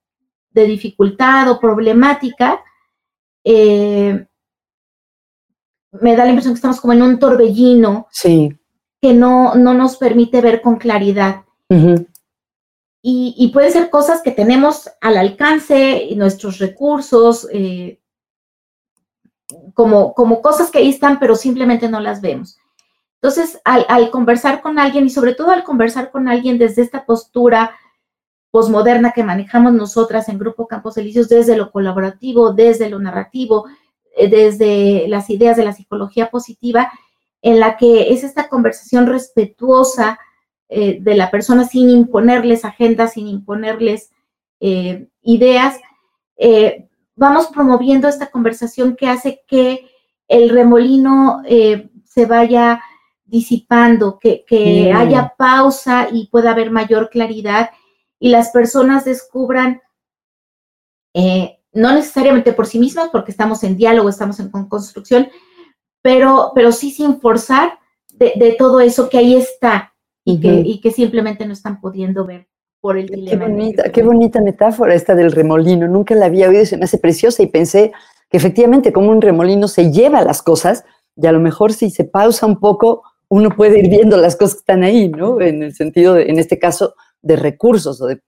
[0.52, 2.62] de dificultad o problemática,
[3.44, 4.28] eh,
[6.00, 8.08] me da la impresión que estamos como en un torbellino
[9.02, 11.44] que no, no nos permite ver con claridad.
[13.04, 18.00] Y, pueden ser cosas que tenemos al alcance, nuestros recursos, eh,
[19.74, 22.60] como, como cosas que ahí están, pero simplemente no las vemos.
[23.16, 27.72] Entonces, al, conversar con alguien y sobre todo al conversar con alguien desde esta postura
[28.52, 33.66] posmoderna que manejamos nosotras en Grupo Campos Elíseos, desde lo colaborativo, desde lo narrativo,
[34.16, 36.92] eh, desde las ideas de la psicología positiva,
[37.42, 40.20] en la que es esta conversación respetuosa
[40.74, 44.12] eh, de la persona sin imponerles agendas, sin imponerles
[44.60, 45.80] eh, ideas,
[47.16, 49.88] vamos promoviendo esta conversación que hace que
[50.28, 51.44] el remolino
[52.04, 52.82] se vaya
[53.26, 57.70] disipando, que, que haya pausa y pueda haber mayor claridad
[58.18, 59.82] y las personas descubran
[61.74, 65.30] no necesariamente por sí mismas, porque estamos en diálogo, estamos en construcción,
[66.02, 67.80] pero, pero sí sin forzar
[68.14, 69.91] de, todo eso que ahí está
[70.24, 72.48] y, que, y que simplemente no están pudiendo ver
[72.80, 73.46] por el dilema.
[73.46, 76.98] Qué bonita, qué bonita metáfora esta del remolino, nunca la había oído, se me hace
[76.98, 77.92] preciosa y pensé
[78.30, 80.84] que efectivamente como un remolino se lleva las cosas
[81.16, 84.56] y a lo mejor si se pausa un poco, uno puede ir viendo las cosas
[84.56, 85.40] que están ahí, ¿no?
[85.42, 88.22] En el sentido, de, en este caso, de recursos o de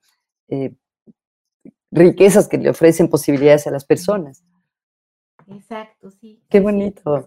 [0.50, 0.74] eh,
[1.92, 4.44] riquezas que le ofrecen posibilidades a las personas.
[5.48, 6.42] Exacto, sí.
[6.50, 7.26] Qué bonito,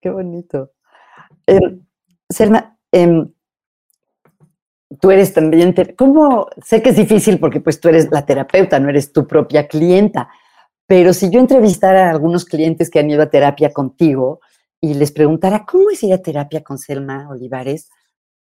[0.00, 0.72] qué bonito.
[1.46, 1.84] Em,
[2.28, 3.30] Selma, em,
[5.00, 6.48] tú eres también, ¿cómo?
[6.64, 10.28] Sé que es difícil porque pues tú eres la terapeuta, no eres tu propia clienta,
[10.86, 14.40] pero si yo entrevistara a algunos clientes que han ido a terapia contigo
[14.80, 17.90] y les preguntara, ¿cómo es ir a terapia con Selma Olivares?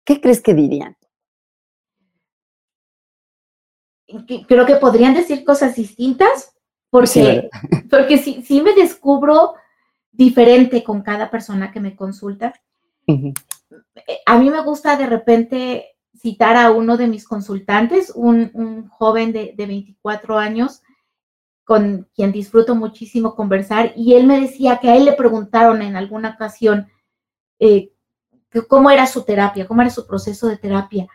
[0.04, 0.98] ¿Qué crees que dirían?
[4.48, 6.54] creo que podrían decir cosas distintas,
[6.90, 7.50] porque, sí,
[7.90, 9.56] porque sí, me descubro
[10.12, 12.54] diferente con cada persona que me consulta.
[14.26, 15.93] A mí me gusta de repente
[16.24, 20.82] citar a uno de mis consultantes, un, joven de, 24 años,
[21.66, 25.98] con quien disfruto muchísimo conversar, y él me decía que a él le preguntaron en
[25.98, 26.88] alguna ocasión
[27.60, 27.92] eh,
[28.70, 31.08] cómo era su terapia, cómo era su proceso de terapia.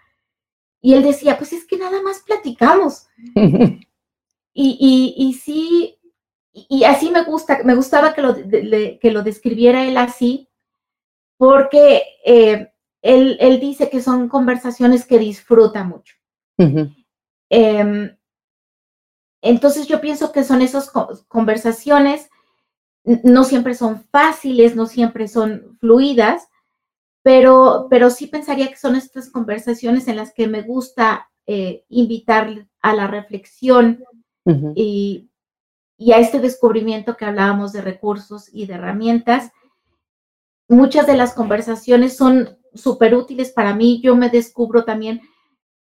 [0.83, 3.07] Y él decía, pues es que nada más platicamos.
[3.35, 5.99] y, y, sí,
[6.53, 10.51] y, así me gusta, me gustaba que lo, que lo describiera él así,
[11.39, 12.73] porque eh,
[13.03, 16.15] él, dice que son conversaciones que disfruta mucho.
[17.51, 18.17] Em,
[19.43, 20.91] entonces yo pienso que son esas
[21.29, 22.29] conversaciones,
[23.05, 26.49] no siempre son fáciles, no siempre son fluidas,
[27.23, 32.67] pero, pero sí pensaría que son estas conversaciones en las que me gusta eh, invitar
[32.83, 34.05] a la reflexión
[34.75, 35.31] y,
[35.99, 39.53] y, a este descubrimiento que hablábamos de recursos y de herramientas.
[40.69, 44.01] Muchas de las conversaciones son súper útiles para mí.
[44.03, 45.21] Yo me descubro también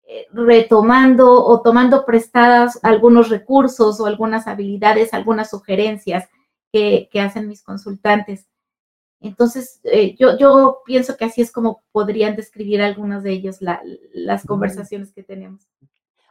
[0.07, 6.30] eh, retomando o tomando prestadas algunos recursos o algunas habilidades, algunas sugerencias
[6.71, 8.47] que, hacen mis consultantes.
[9.21, 14.45] Entonces, eh, yo, yo pienso que así es como podrían describir algunas de ellos las
[14.45, 15.67] conversaciones que tenemos.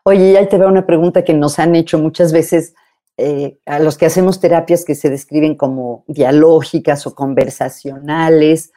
[0.05, 2.75] Oye, ahí te veo una pregunta que nos han hecho muchas veces
[3.17, 8.73] eh, a los que hacemos terapias que se describen como dialógicas o conversacionales.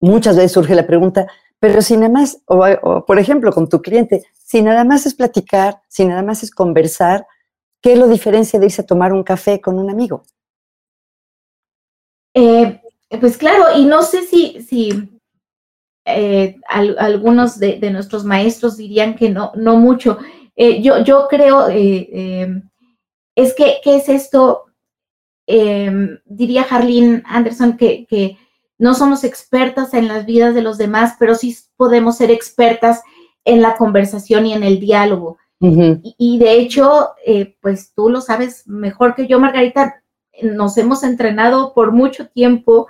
[0.00, 1.26] Muchas veces surge la pregunta,
[1.58, 5.82] pero si nada más, o, por ejemplo, con tu cliente, si nada más es platicar,
[5.88, 7.26] si nada más es conversar,
[7.82, 10.22] ¿qué lo diferencia de irse a tomar un café con un amigo?
[12.34, 12.80] Eh,
[13.20, 15.20] pues claro, y no sé si, si
[16.06, 20.16] eh, algunos de, nuestros maestros dirían que no, no mucho.
[20.56, 24.64] Eh, yo, yo creo, es que, ¿qué es esto?
[25.46, 28.38] diría Harleen Anderson que
[28.80, 33.02] no somos expertas en las vidas de los demás, pero sí podemos ser expertas
[33.44, 35.36] en la conversación y en el diálogo.
[35.60, 40.02] y, de hecho, eh, pues tú lo sabes mejor que yo, Margarita,
[40.42, 42.86] nos hemos entrenado por mucho tiempo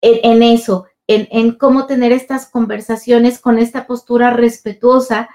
[0.00, 5.28] en, eso, en, cómo tener estas conversaciones con esta postura respetuosa,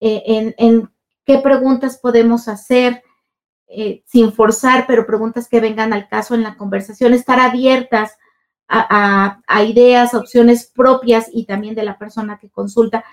[0.00, 0.90] eh, en,
[1.24, 3.02] qué preguntas podemos hacer.
[3.70, 8.16] Eh, sin forzar, pero preguntas que vengan al caso en la conversación, estar abiertas
[8.68, 13.04] a, ideas, opciones propias y también de la persona que consulta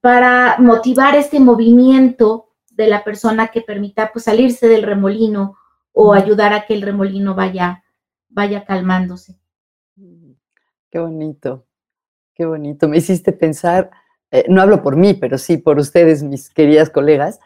[0.00, 5.56] para motivar este movimiento de la persona que permita pues, salirse del remolino
[5.92, 7.82] o ayudar a que el remolino vaya,
[8.28, 9.38] vaya calmándose.
[10.90, 11.66] Qué bonito,
[12.34, 12.88] qué bonito.
[12.88, 13.90] Me hiciste pensar,
[14.30, 17.40] eh, no hablo por mí, pero sí por ustedes, mis queridas colegas,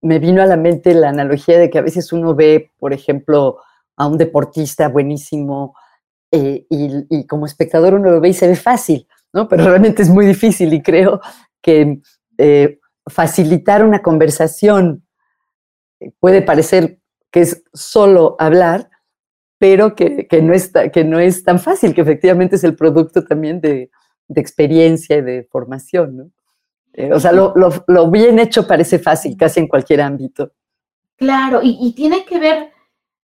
[0.00, 3.58] me vino a la mente la analogía de que a veces uno ve, por ejemplo,
[3.96, 5.74] a un deportista buenísimo,
[6.30, 9.48] eh, y, como espectador uno lo ve y se ve fácil, ¿no?
[9.48, 11.20] Pero realmente es muy difícil y creo
[11.62, 12.00] que
[12.36, 15.06] eh, facilitar una conversación
[16.00, 17.00] eh, puede parecer
[17.30, 18.90] que es solo hablar,
[19.58, 23.60] pero que, no, está, que no es tan fácil, que efectivamente es el producto también
[23.60, 23.90] de,
[24.36, 26.30] experiencia y de formación, ¿no?
[27.14, 30.52] o sea, lo, bien hecho parece fácil casi en cualquier ámbito.
[31.16, 32.70] Claro, y, tiene que ver,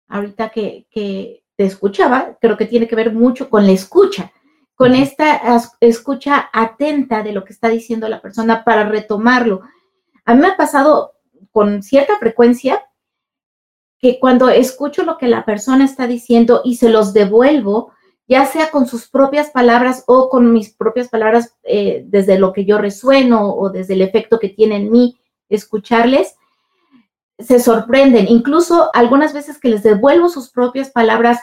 [0.09, 4.33] ahorita que, que te escuchaba, creo que tiene que ver mucho con la escucha,
[4.75, 5.41] con esta
[5.81, 9.63] escucha atenta de lo que está diciendo la persona para retomarlo.
[10.25, 11.13] A mí me ha pasado
[11.53, 12.85] con cierta frecuencia
[14.01, 17.93] que cuando escucho lo que la persona está diciendo y se los devuelvo,
[18.27, 22.65] ya sea con sus propias palabras o con mis propias palabras eh, desde lo que
[22.65, 26.37] yo resueno o desde el efecto que tiene en mí escucharles,
[27.39, 28.27] se sorprenden.
[28.29, 31.39] Incluso algunas veces que les devuelvo sus propias palabras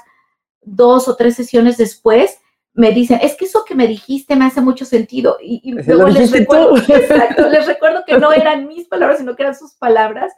[0.62, 2.38] dos o tres sesiones después,
[2.74, 5.38] me dicen, es que eso que me dijiste me hace mucho sentido.
[5.42, 6.76] Y, luego les recuerdo,
[7.52, 10.34] les recuerdo que no eran mis palabras, sino que eran sus palabras.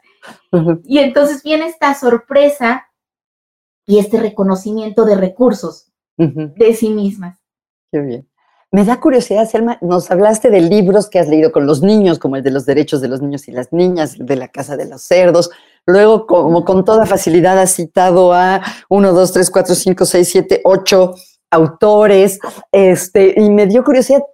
[0.84, 2.88] Y entonces viene esta sorpresa
[3.86, 7.38] y este reconocimiento de recursos de sí mismas.
[7.92, 8.28] Qué bien.
[8.74, 12.34] Me da curiosidad, Selma, nos hablaste de libros que has leído con los niños, como
[12.34, 15.02] el de los derechos de los niños y las niñas, de la casa de los
[15.02, 15.48] cerdos.
[15.86, 20.60] Luego, como con toda facilidad, has citado a uno, dos, tres, cuatro, cinco, seis, siete,
[20.64, 21.14] ocho
[21.52, 22.40] autores.
[22.72, 24.24] Este, y me dio curiosidad,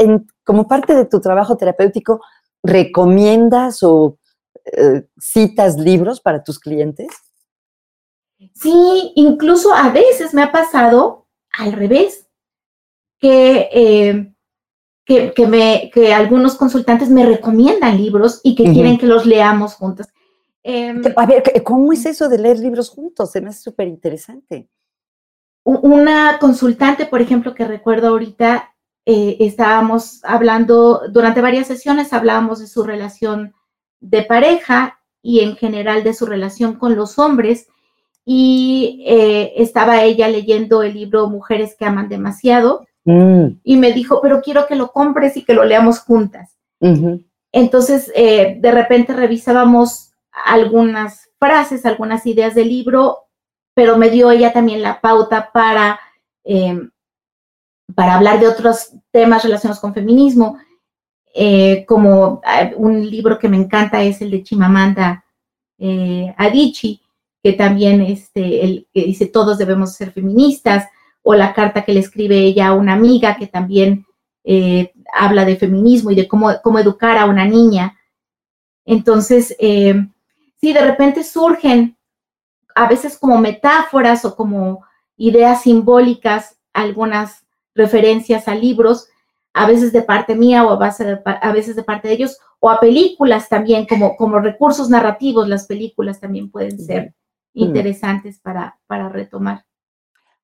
[0.43, 2.23] como parte de tu trabajo terapéutico,
[2.63, 4.17] ¿recomiendas o
[4.65, 7.09] eh, citas libros para tus clientes?
[8.55, 11.27] Sí, incluso a veces me ha pasado
[11.59, 12.30] al revés
[13.21, 14.33] que, eh,
[15.05, 20.07] que, me, que algunos consultantes me recomiendan libros y que quieren que los leamos juntos.
[20.63, 23.31] Em, a ver, ¿cómo es eso de leer libros juntos?
[23.31, 24.69] Se me hace súper interesante.
[25.63, 32.67] Una consultante, por ejemplo, que recuerdo ahorita, eh, estábamos hablando, durante varias sesiones hablábamos de
[32.67, 33.55] su relación
[34.01, 37.69] de pareja y en general de su relación con los hombres.
[38.25, 42.87] Y eh, estaba ella leyendo el libro Mujeres que aman demasiado.
[43.05, 43.61] Mm.
[43.63, 46.57] Y me dijo, pero quiero que lo compres y que lo leamos juntas.
[47.53, 53.27] Entonces, eh, de repente revisábamos algunas frases, algunas ideas del libro,
[53.75, 56.01] pero me dio ella también la pauta para,
[56.45, 56.91] em,
[57.95, 60.59] para hablar de otros temas relacionados con feminismo,
[61.35, 65.25] eh, como eh, un libro que me encanta es el de Chimamanda
[66.37, 67.01] Adichie,
[67.43, 70.87] que también este, el, que dice todos debemos ser feministas,
[71.23, 74.07] o la carta que le escribe ella a una amiga que también
[74.45, 77.99] eh, habla de feminismo y de cómo, cómo, educar a una niña.
[78.85, 80.07] Entonces, eh,
[80.61, 81.97] sí, de repente surgen
[82.75, 84.85] a veces como metáforas o como
[85.17, 87.45] ideas simbólicas, algunas
[87.75, 89.07] referencias a libros.
[89.53, 93.49] a veces de parte mía o a, veces de parte de ellos, o a películas
[93.49, 97.15] también, como, como recursos narrativos, las películas también pueden ser
[97.53, 99.65] interesantes para, para retomar.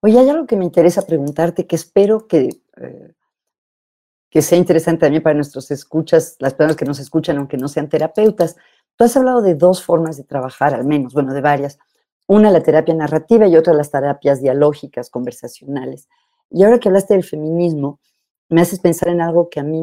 [0.07, 3.12] Oye, hay algo que me interesa preguntarte, que espero que, eh,
[4.30, 7.88] que sea interesante también para nuestros escuchas, las personas que nos escuchan, aunque no sean
[7.88, 8.54] terapeutas.
[8.94, 11.80] Tú has hablado de dos formas de trabajar, al menos, bueno, de varias.
[12.28, 16.09] Una, la terapia narrativa y otra, las terapias dialógicas, conversacionales.
[16.50, 17.98] Y ahora que hablaste del feminismo,
[18.48, 19.82] me haces pensar en algo que a mí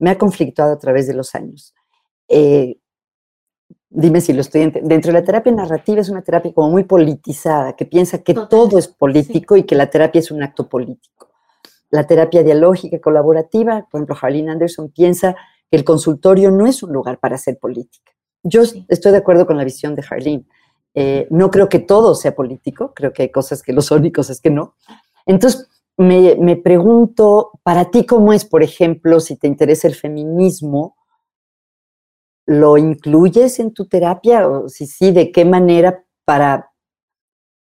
[0.00, 1.76] me, ha conflictuado a través de los años.
[2.26, 2.80] Eh,
[3.88, 7.74] dime si lo estoy Dentro de la terapia narrativa es una terapia como muy politizada,
[7.74, 11.30] que piensa que todo es político y que la terapia es un acto político.
[11.90, 15.36] La terapia dialógica, colaborativa, por ejemplo, Harleen Anderson piensa
[15.70, 18.12] que el consultorio no es un lugar para hacer política.
[18.42, 20.46] Yo estoy de acuerdo con la visión de Harleen.
[20.94, 24.12] Eh, no creo que todo sea político, creo que hay cosas que lo son y
[24.12, 24.74] cosas que no.
[25.26, 30.95] Entonces, me, me pregunto, para ti, ¿cómo es, por ejemplo, si te interesa el feminismo?
[32.46, 34.48] ¿Lo incluyes en tu terapia?
[34.48, 36.70] O si sí, ¿de qué manera para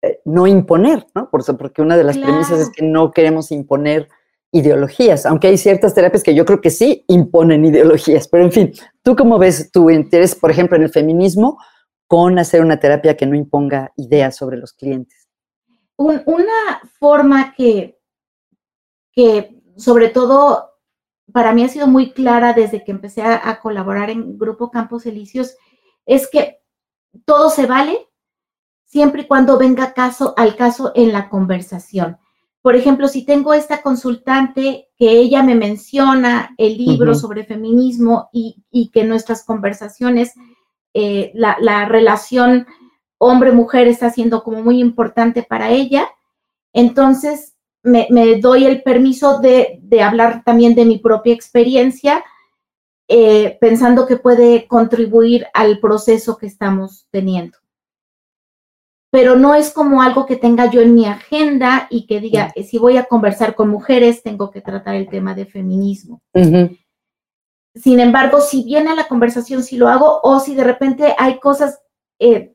[0.03, 1.07] eh, no imponer?
[1.15, 1.29] ¿no?
[1.31, 4.09] Por eso, porque una de las premisas es que no queremos imponer
[4.51, 8.73] ideologías, aunque hay ciertas terapias que yo creo que sí imponen ideologías, pero en fin,
[9.03, 11.59] ¿tú cómo ves tu interés, por ejemplo, en el feminismo
[12.07, 15.29] con hacer una terapia que no imponga ideas sobre los clientes?
[15.99, 17.99] una forma que,
[19.13, 20.68] que sobre todo
[21.33, 25.57] para mí ha sido muy clara desde que empecé a, colaborar en Grupo Campos Elíseos
[26.07, 26.61] es que
[27.25, 28.09] todo se vale
[28.85, 32.19] siempre y cuando venga caso al caso en la conversación.
[32.63, 38.91] Por ejemplo, si tengo esta consultante que ella me menciona el libro sobre feminismo y,
[38.93, 40.35] que nuestras conversaciones,
[40.95, 42.67] eh, la, relación
[43.19, 46.09] hombre-mujer está siendo como muy importante para ella,
[46.73, 52.25] entonces me, doy el permiso de, hablar también de mi propia experiencia,
[53.09, 57.59] eh, pensando que puede contribuir al proceso que estamos teniendo.
[59.11, 62.77] Pero no es como algo que tenga yo en mi agenda y que diga, si
[62.77, 66.21] voy a conversar con mujeres, tengo que tratar el tema de feminismo.
[67.75, 71.39] Sin embargo, si viene a la conversación, si lo hago, o si de repente hay
[71.39, 71.81] cosas
[72.19, 72.55] eh,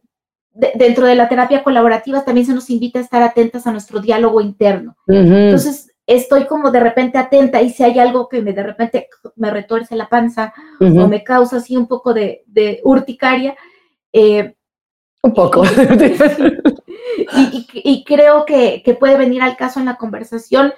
[0.54, 4.40] dentro de la terapia colaborativa, también se nos invita a estar atentas a nuestro diálogo
[4.40, 4.96] interno.
[5.08, 9.50] Entonces, estoy como de repente atenta y si hay algo que me de repente me
[9.50, 13.56] retuerce la panza o me causa así un poco de, de urticaria,
[14.12, 14.56] eh,
[15.24, 15.64] un poco.
[17.74, 20.74] y, creo que, puede venir al caso en la conversación.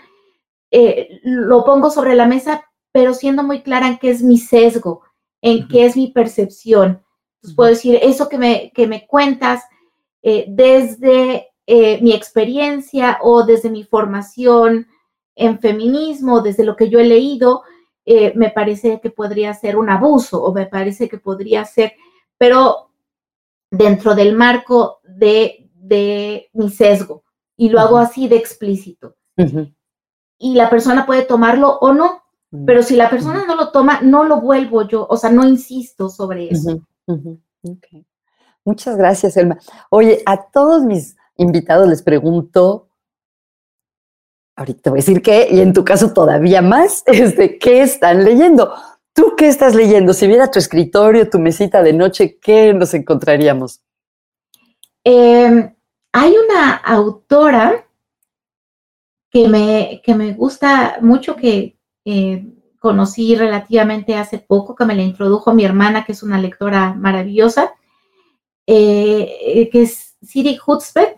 [0.72, 5.02] Eh, lo pongo sobre la mesa, pero siendo muy clara en qué es mi sesgo,
[5.42, 7.02] en qué es mi percepción.
[7.46, 9.64] Entonces puedo decir, eso que me, que me cuentas
[10.22, 14.88] eh, desde eh, mi experiencia o desde mi formación
[15.36, 17.64] en feminismo, desde lo que yo he leído,
[18.36, 21.94] me parece que podría ser un abuso o me parece que podría ser,
[22.38, 22.92] pero
[23.72, 25.62] dentro del marco de,
[26.54, 27.24] mi sesgo
[27.56, 29.16] y lo hago así de explícito.
[30.38, 32.24] Y la persona puede tomarlo o no,
[32.66, 36.10] pero si la persona no lo toma, no lo vuelvo yo, o sea, no insisto
[36.10, 36.82] sobre eso.
[38.64, 39.58] Muchas gracias, Elma.
[39.90, 42.90] Oye, a todos mis invitados les pregunto,
[44.56, 48.74] ahorita voy a decir qué, y en tu caso todavía más, este, ¿qué están leyendo?
[49.14, 50.14] ¿Tú qué estás leyendo?
[50.14, 53.82] Si viera tu escritorio, tu mesita de noche, ¿qué nos encontraríamos?
[55.04, 55.74] Em,
[56.12, 57.88] hay una autora
[59.30, 62.55] que me, que me gusta mucho, que eh,
[62.86, 67.74] conocí relativamente hace poco, que me la introdujo mi hermana, que es una lectora maravillosa,
[68.68, 71.18] eh, que es Siri Hutzbeck.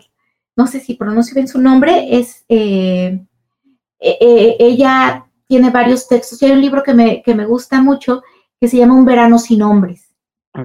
[0.56, 2.18] No sé si pronuncio bien su nombre.
[2.18, 3.20] Es eh,
[4.00, 6.40] ella tiene varios textos.
[6.40, 8.22] Y hay un libro que me, que me gusta mucho
[8.58, 10.08] que se llama Un verano sin hombres.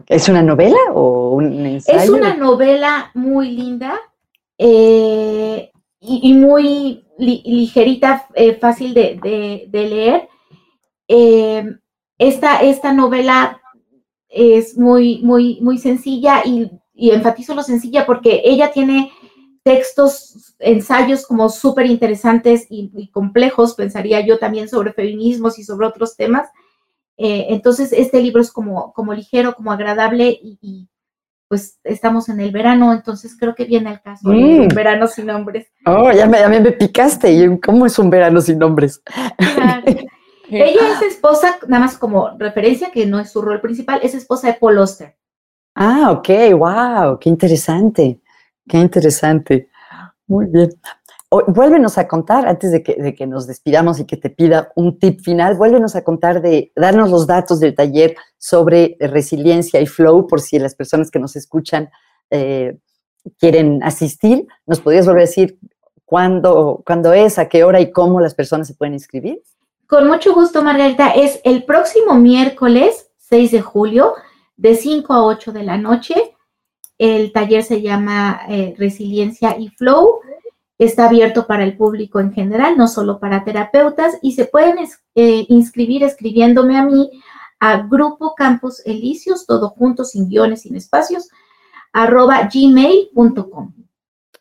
[0.08, 2.00] ¿Es una novela o un ensayo?
[2.00, 4.00] Es una novela muy linda
[4.58, 10.30] eh, y, muy ligerita, eh, fácil de, leer.
[11.08, 11.66] Eh,
[12.18, 13.62] esta, esta novela
[14.30, 19.12] es muy, muy, muy sencilla y, y enfatizo lo sencilla porque ella tiene
[19.64, 26.16] textos, ensayos como súper interesantes y, complejos, pensaría yo también sobre feminismos y sobre otros
[26.16, 26.50] temas.
[27.18, 30.90] Eh, entonces, este libro es como, como ligero, como agradable y,
[31.48, 34.28] pues estamos en el verano, entonces creo que viene al caso.
[34.30, 34.68] Un mm.
[34.70, 35.68] verano sin nombres.
[35.86, 37.60] Oh, ya me, me picaste.
[37.64, 39.04] ¿Cómo es un verano sin nombres?
[40.62, 44.48] Ella es esposa, nada más como referencia, que no es su rol principal, es esposa
[44.48, 45.16] de Paul Oster.
[45.76, 48.22] Ah, ok, wow, qué interesante.
[48.68, 49.70] Qué interesante.
[50.28, 50.70] Muy bien.
[51.48, 55.00] vuélvenos a contar, antes de que, de que, nos despidamos y que te pida un
[55.00, 60.28] tip final, vuélvenos a contar de darnos los datos del taller sobre resiliencia y flow,
[60.28, 61.90] por si las personas que nos escuchan
[62.30, 62.78] eh,
[63.40, 64.48] quieren asistir.
[64.66, 65.60] ¿Nos podrías volver a decir
[66.06, 69.42] cuándo, cuándo es, a qué hora y cómo las personas se pueden inscribir?
[69.94, 71.12] Con mucho gusto, Margarita.
[71.12, 74.16] Es el próximo miércoles 6 de julio,
[74.58, 76.16] de 5 a 8 de la noche.
[76.98, 80.22] El taller se llama eh, Resiliencia y Flow.
[80.80, 84.80] Está abierto para el público en general, no solo para terapeutas, y se pueden
[85.14, 87.12] eh, inscribir escribiéndome a mí
[87.60, 91.30] a Grupo Campus Elíseos, todo junto, sin guiones, sin espacios,
[91.92, 93.83] arroba gmail.com.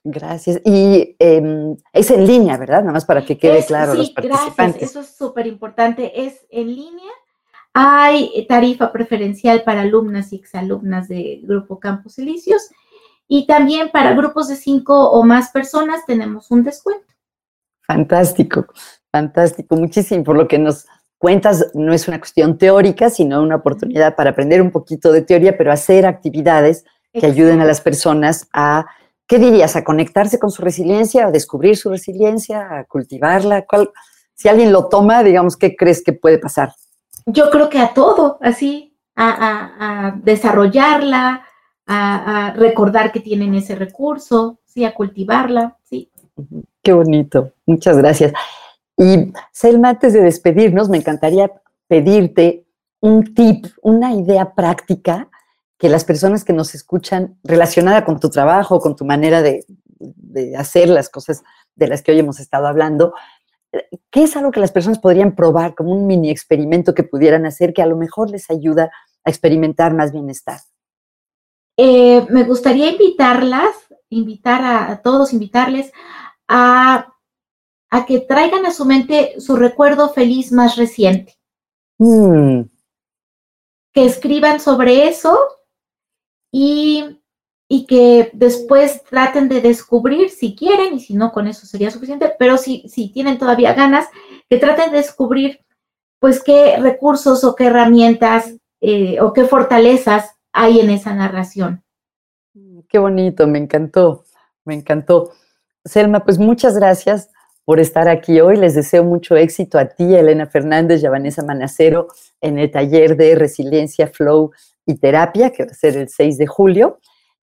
[0.05, 0.61] Gracias.
[0.65, 2.81] Y em, es en línea, ¿verdad?
[2.81, 4.57] Nada más para que quede claro sí, los participantes.
[4.57, 4.91] Gracias.
[4.91, 6.27] Eso es súper importante.
[6.27, 7.11] Es en línea.
[7.73, 12.69] Hay tarifa preferencial para alumnas y exalumnas de Grupo Campus Elíseos.
[13.29, 17.07] Y también para grupos de cinco o más personas tenemos un descuento.
[17.83, 18.67] Fantástico,
[19.11, 19.77] fantástico.
[19.77, 20.25] Muchísimo.
[20.25, 20.87] Por lo que nos
[21.17, 25.57] cuentas, no es una cuestión teórica, sino una oportunidad para aprender un poquito de teoría,
[25.57, 28.87] pero hacer actividades que ayuden a las personas a,
[29.33, 29.77] ¿qué dirías?
[29.77, 33.65] A conectarse con su resiliencia, a descubrir su resiliencia, a cultivarla.
[33.65, 33.91] ¿Cuál,
[34.35, 36.75] si alguien lo toma, digamos, ¿qué crees que puede pasar?
[37.25, 41.47] Yo creo que a todo, así, a, desarrollarla,
[41.87, 46.11] a, recordar que tienen ese recurso, sí, a cultivarla, sí.
[46.83, 48.35] Qué bonito, muchas gracias.
[48.99, 51.51] Y Selma, antes de despedirnos, me encantaría
[51.89, 52.67] pedirte
[53.01, 55.31] un tip, una idea práctica
[55.83, 59.67] que las personas que nos escuchan relacionada con tu trabajo, con tu manera de,
[60.57, 61.43] hacer las cosas
[61.75, 63.15] de las que hoy hemos estado hablando,
[64.13, 67.75] ¿qué es algo que las personas podrían probar como un mini experimento que pudieran hacer
[67.75, 68.93] que a lo mejor les ayuda
[69.25, 70.61] a experimentar más bienestar?
[71.77, 73.75] Eh, me gustaría invitarlas,
[74.09, 75.91] invitar a, todos, invitarles
[76.47, 77.13] a,
[78.07, 81.37] que traigan a su mente su recuerdo feliz más reciente.
[81.99, 82.67] Mm.
[83.93, 85.37] Que escriban sobre eso
[86.53, 87.19] y,
[87.89, 92.59] que después traten de descubrir si quieren y si no, con eso sería suficiente, pero
[92.59, 94.07] si, si tienen todavía ganas,
[94.49, 95.65] que traten de descubrir
[96.21, 101.83] pues qué recursos o qué herramientas eh, o qué fortalezas hay en esa narración.
[102.89, 104.25] Qué bonito, me encantó,
[104.65, 105.33] me encantó.
[105.85, 107.31] Selma, pues muchas gracias
[107.65, 108.57] por estar aquí hoy.
[108.57, 112.09] Les deseo mucho éxito a ti, Elena Fernández y a Vanessa Manacero
[112.41, 114.53] en el taller de Resiliencia Flow
[114.87, 116.99] y terapia, que va a ser el 6 de julio.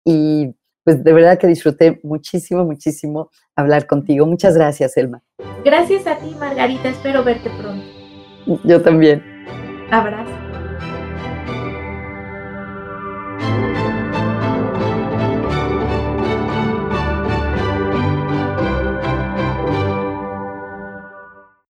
[0.04, 0.54] Y
[0.84, 4.26] pues de verdad que disfruté muchísimo, muchísimo hablar contigo.
[4.26, 5.22] Muchas gracias, Elma.
[5.64, 6.90] Gracias a ti, Margarita.
[6.90, 7.84] Espero verte pronto.
[8.64, 9.22] Yo también.
[9.90, 10.43] Abrazo.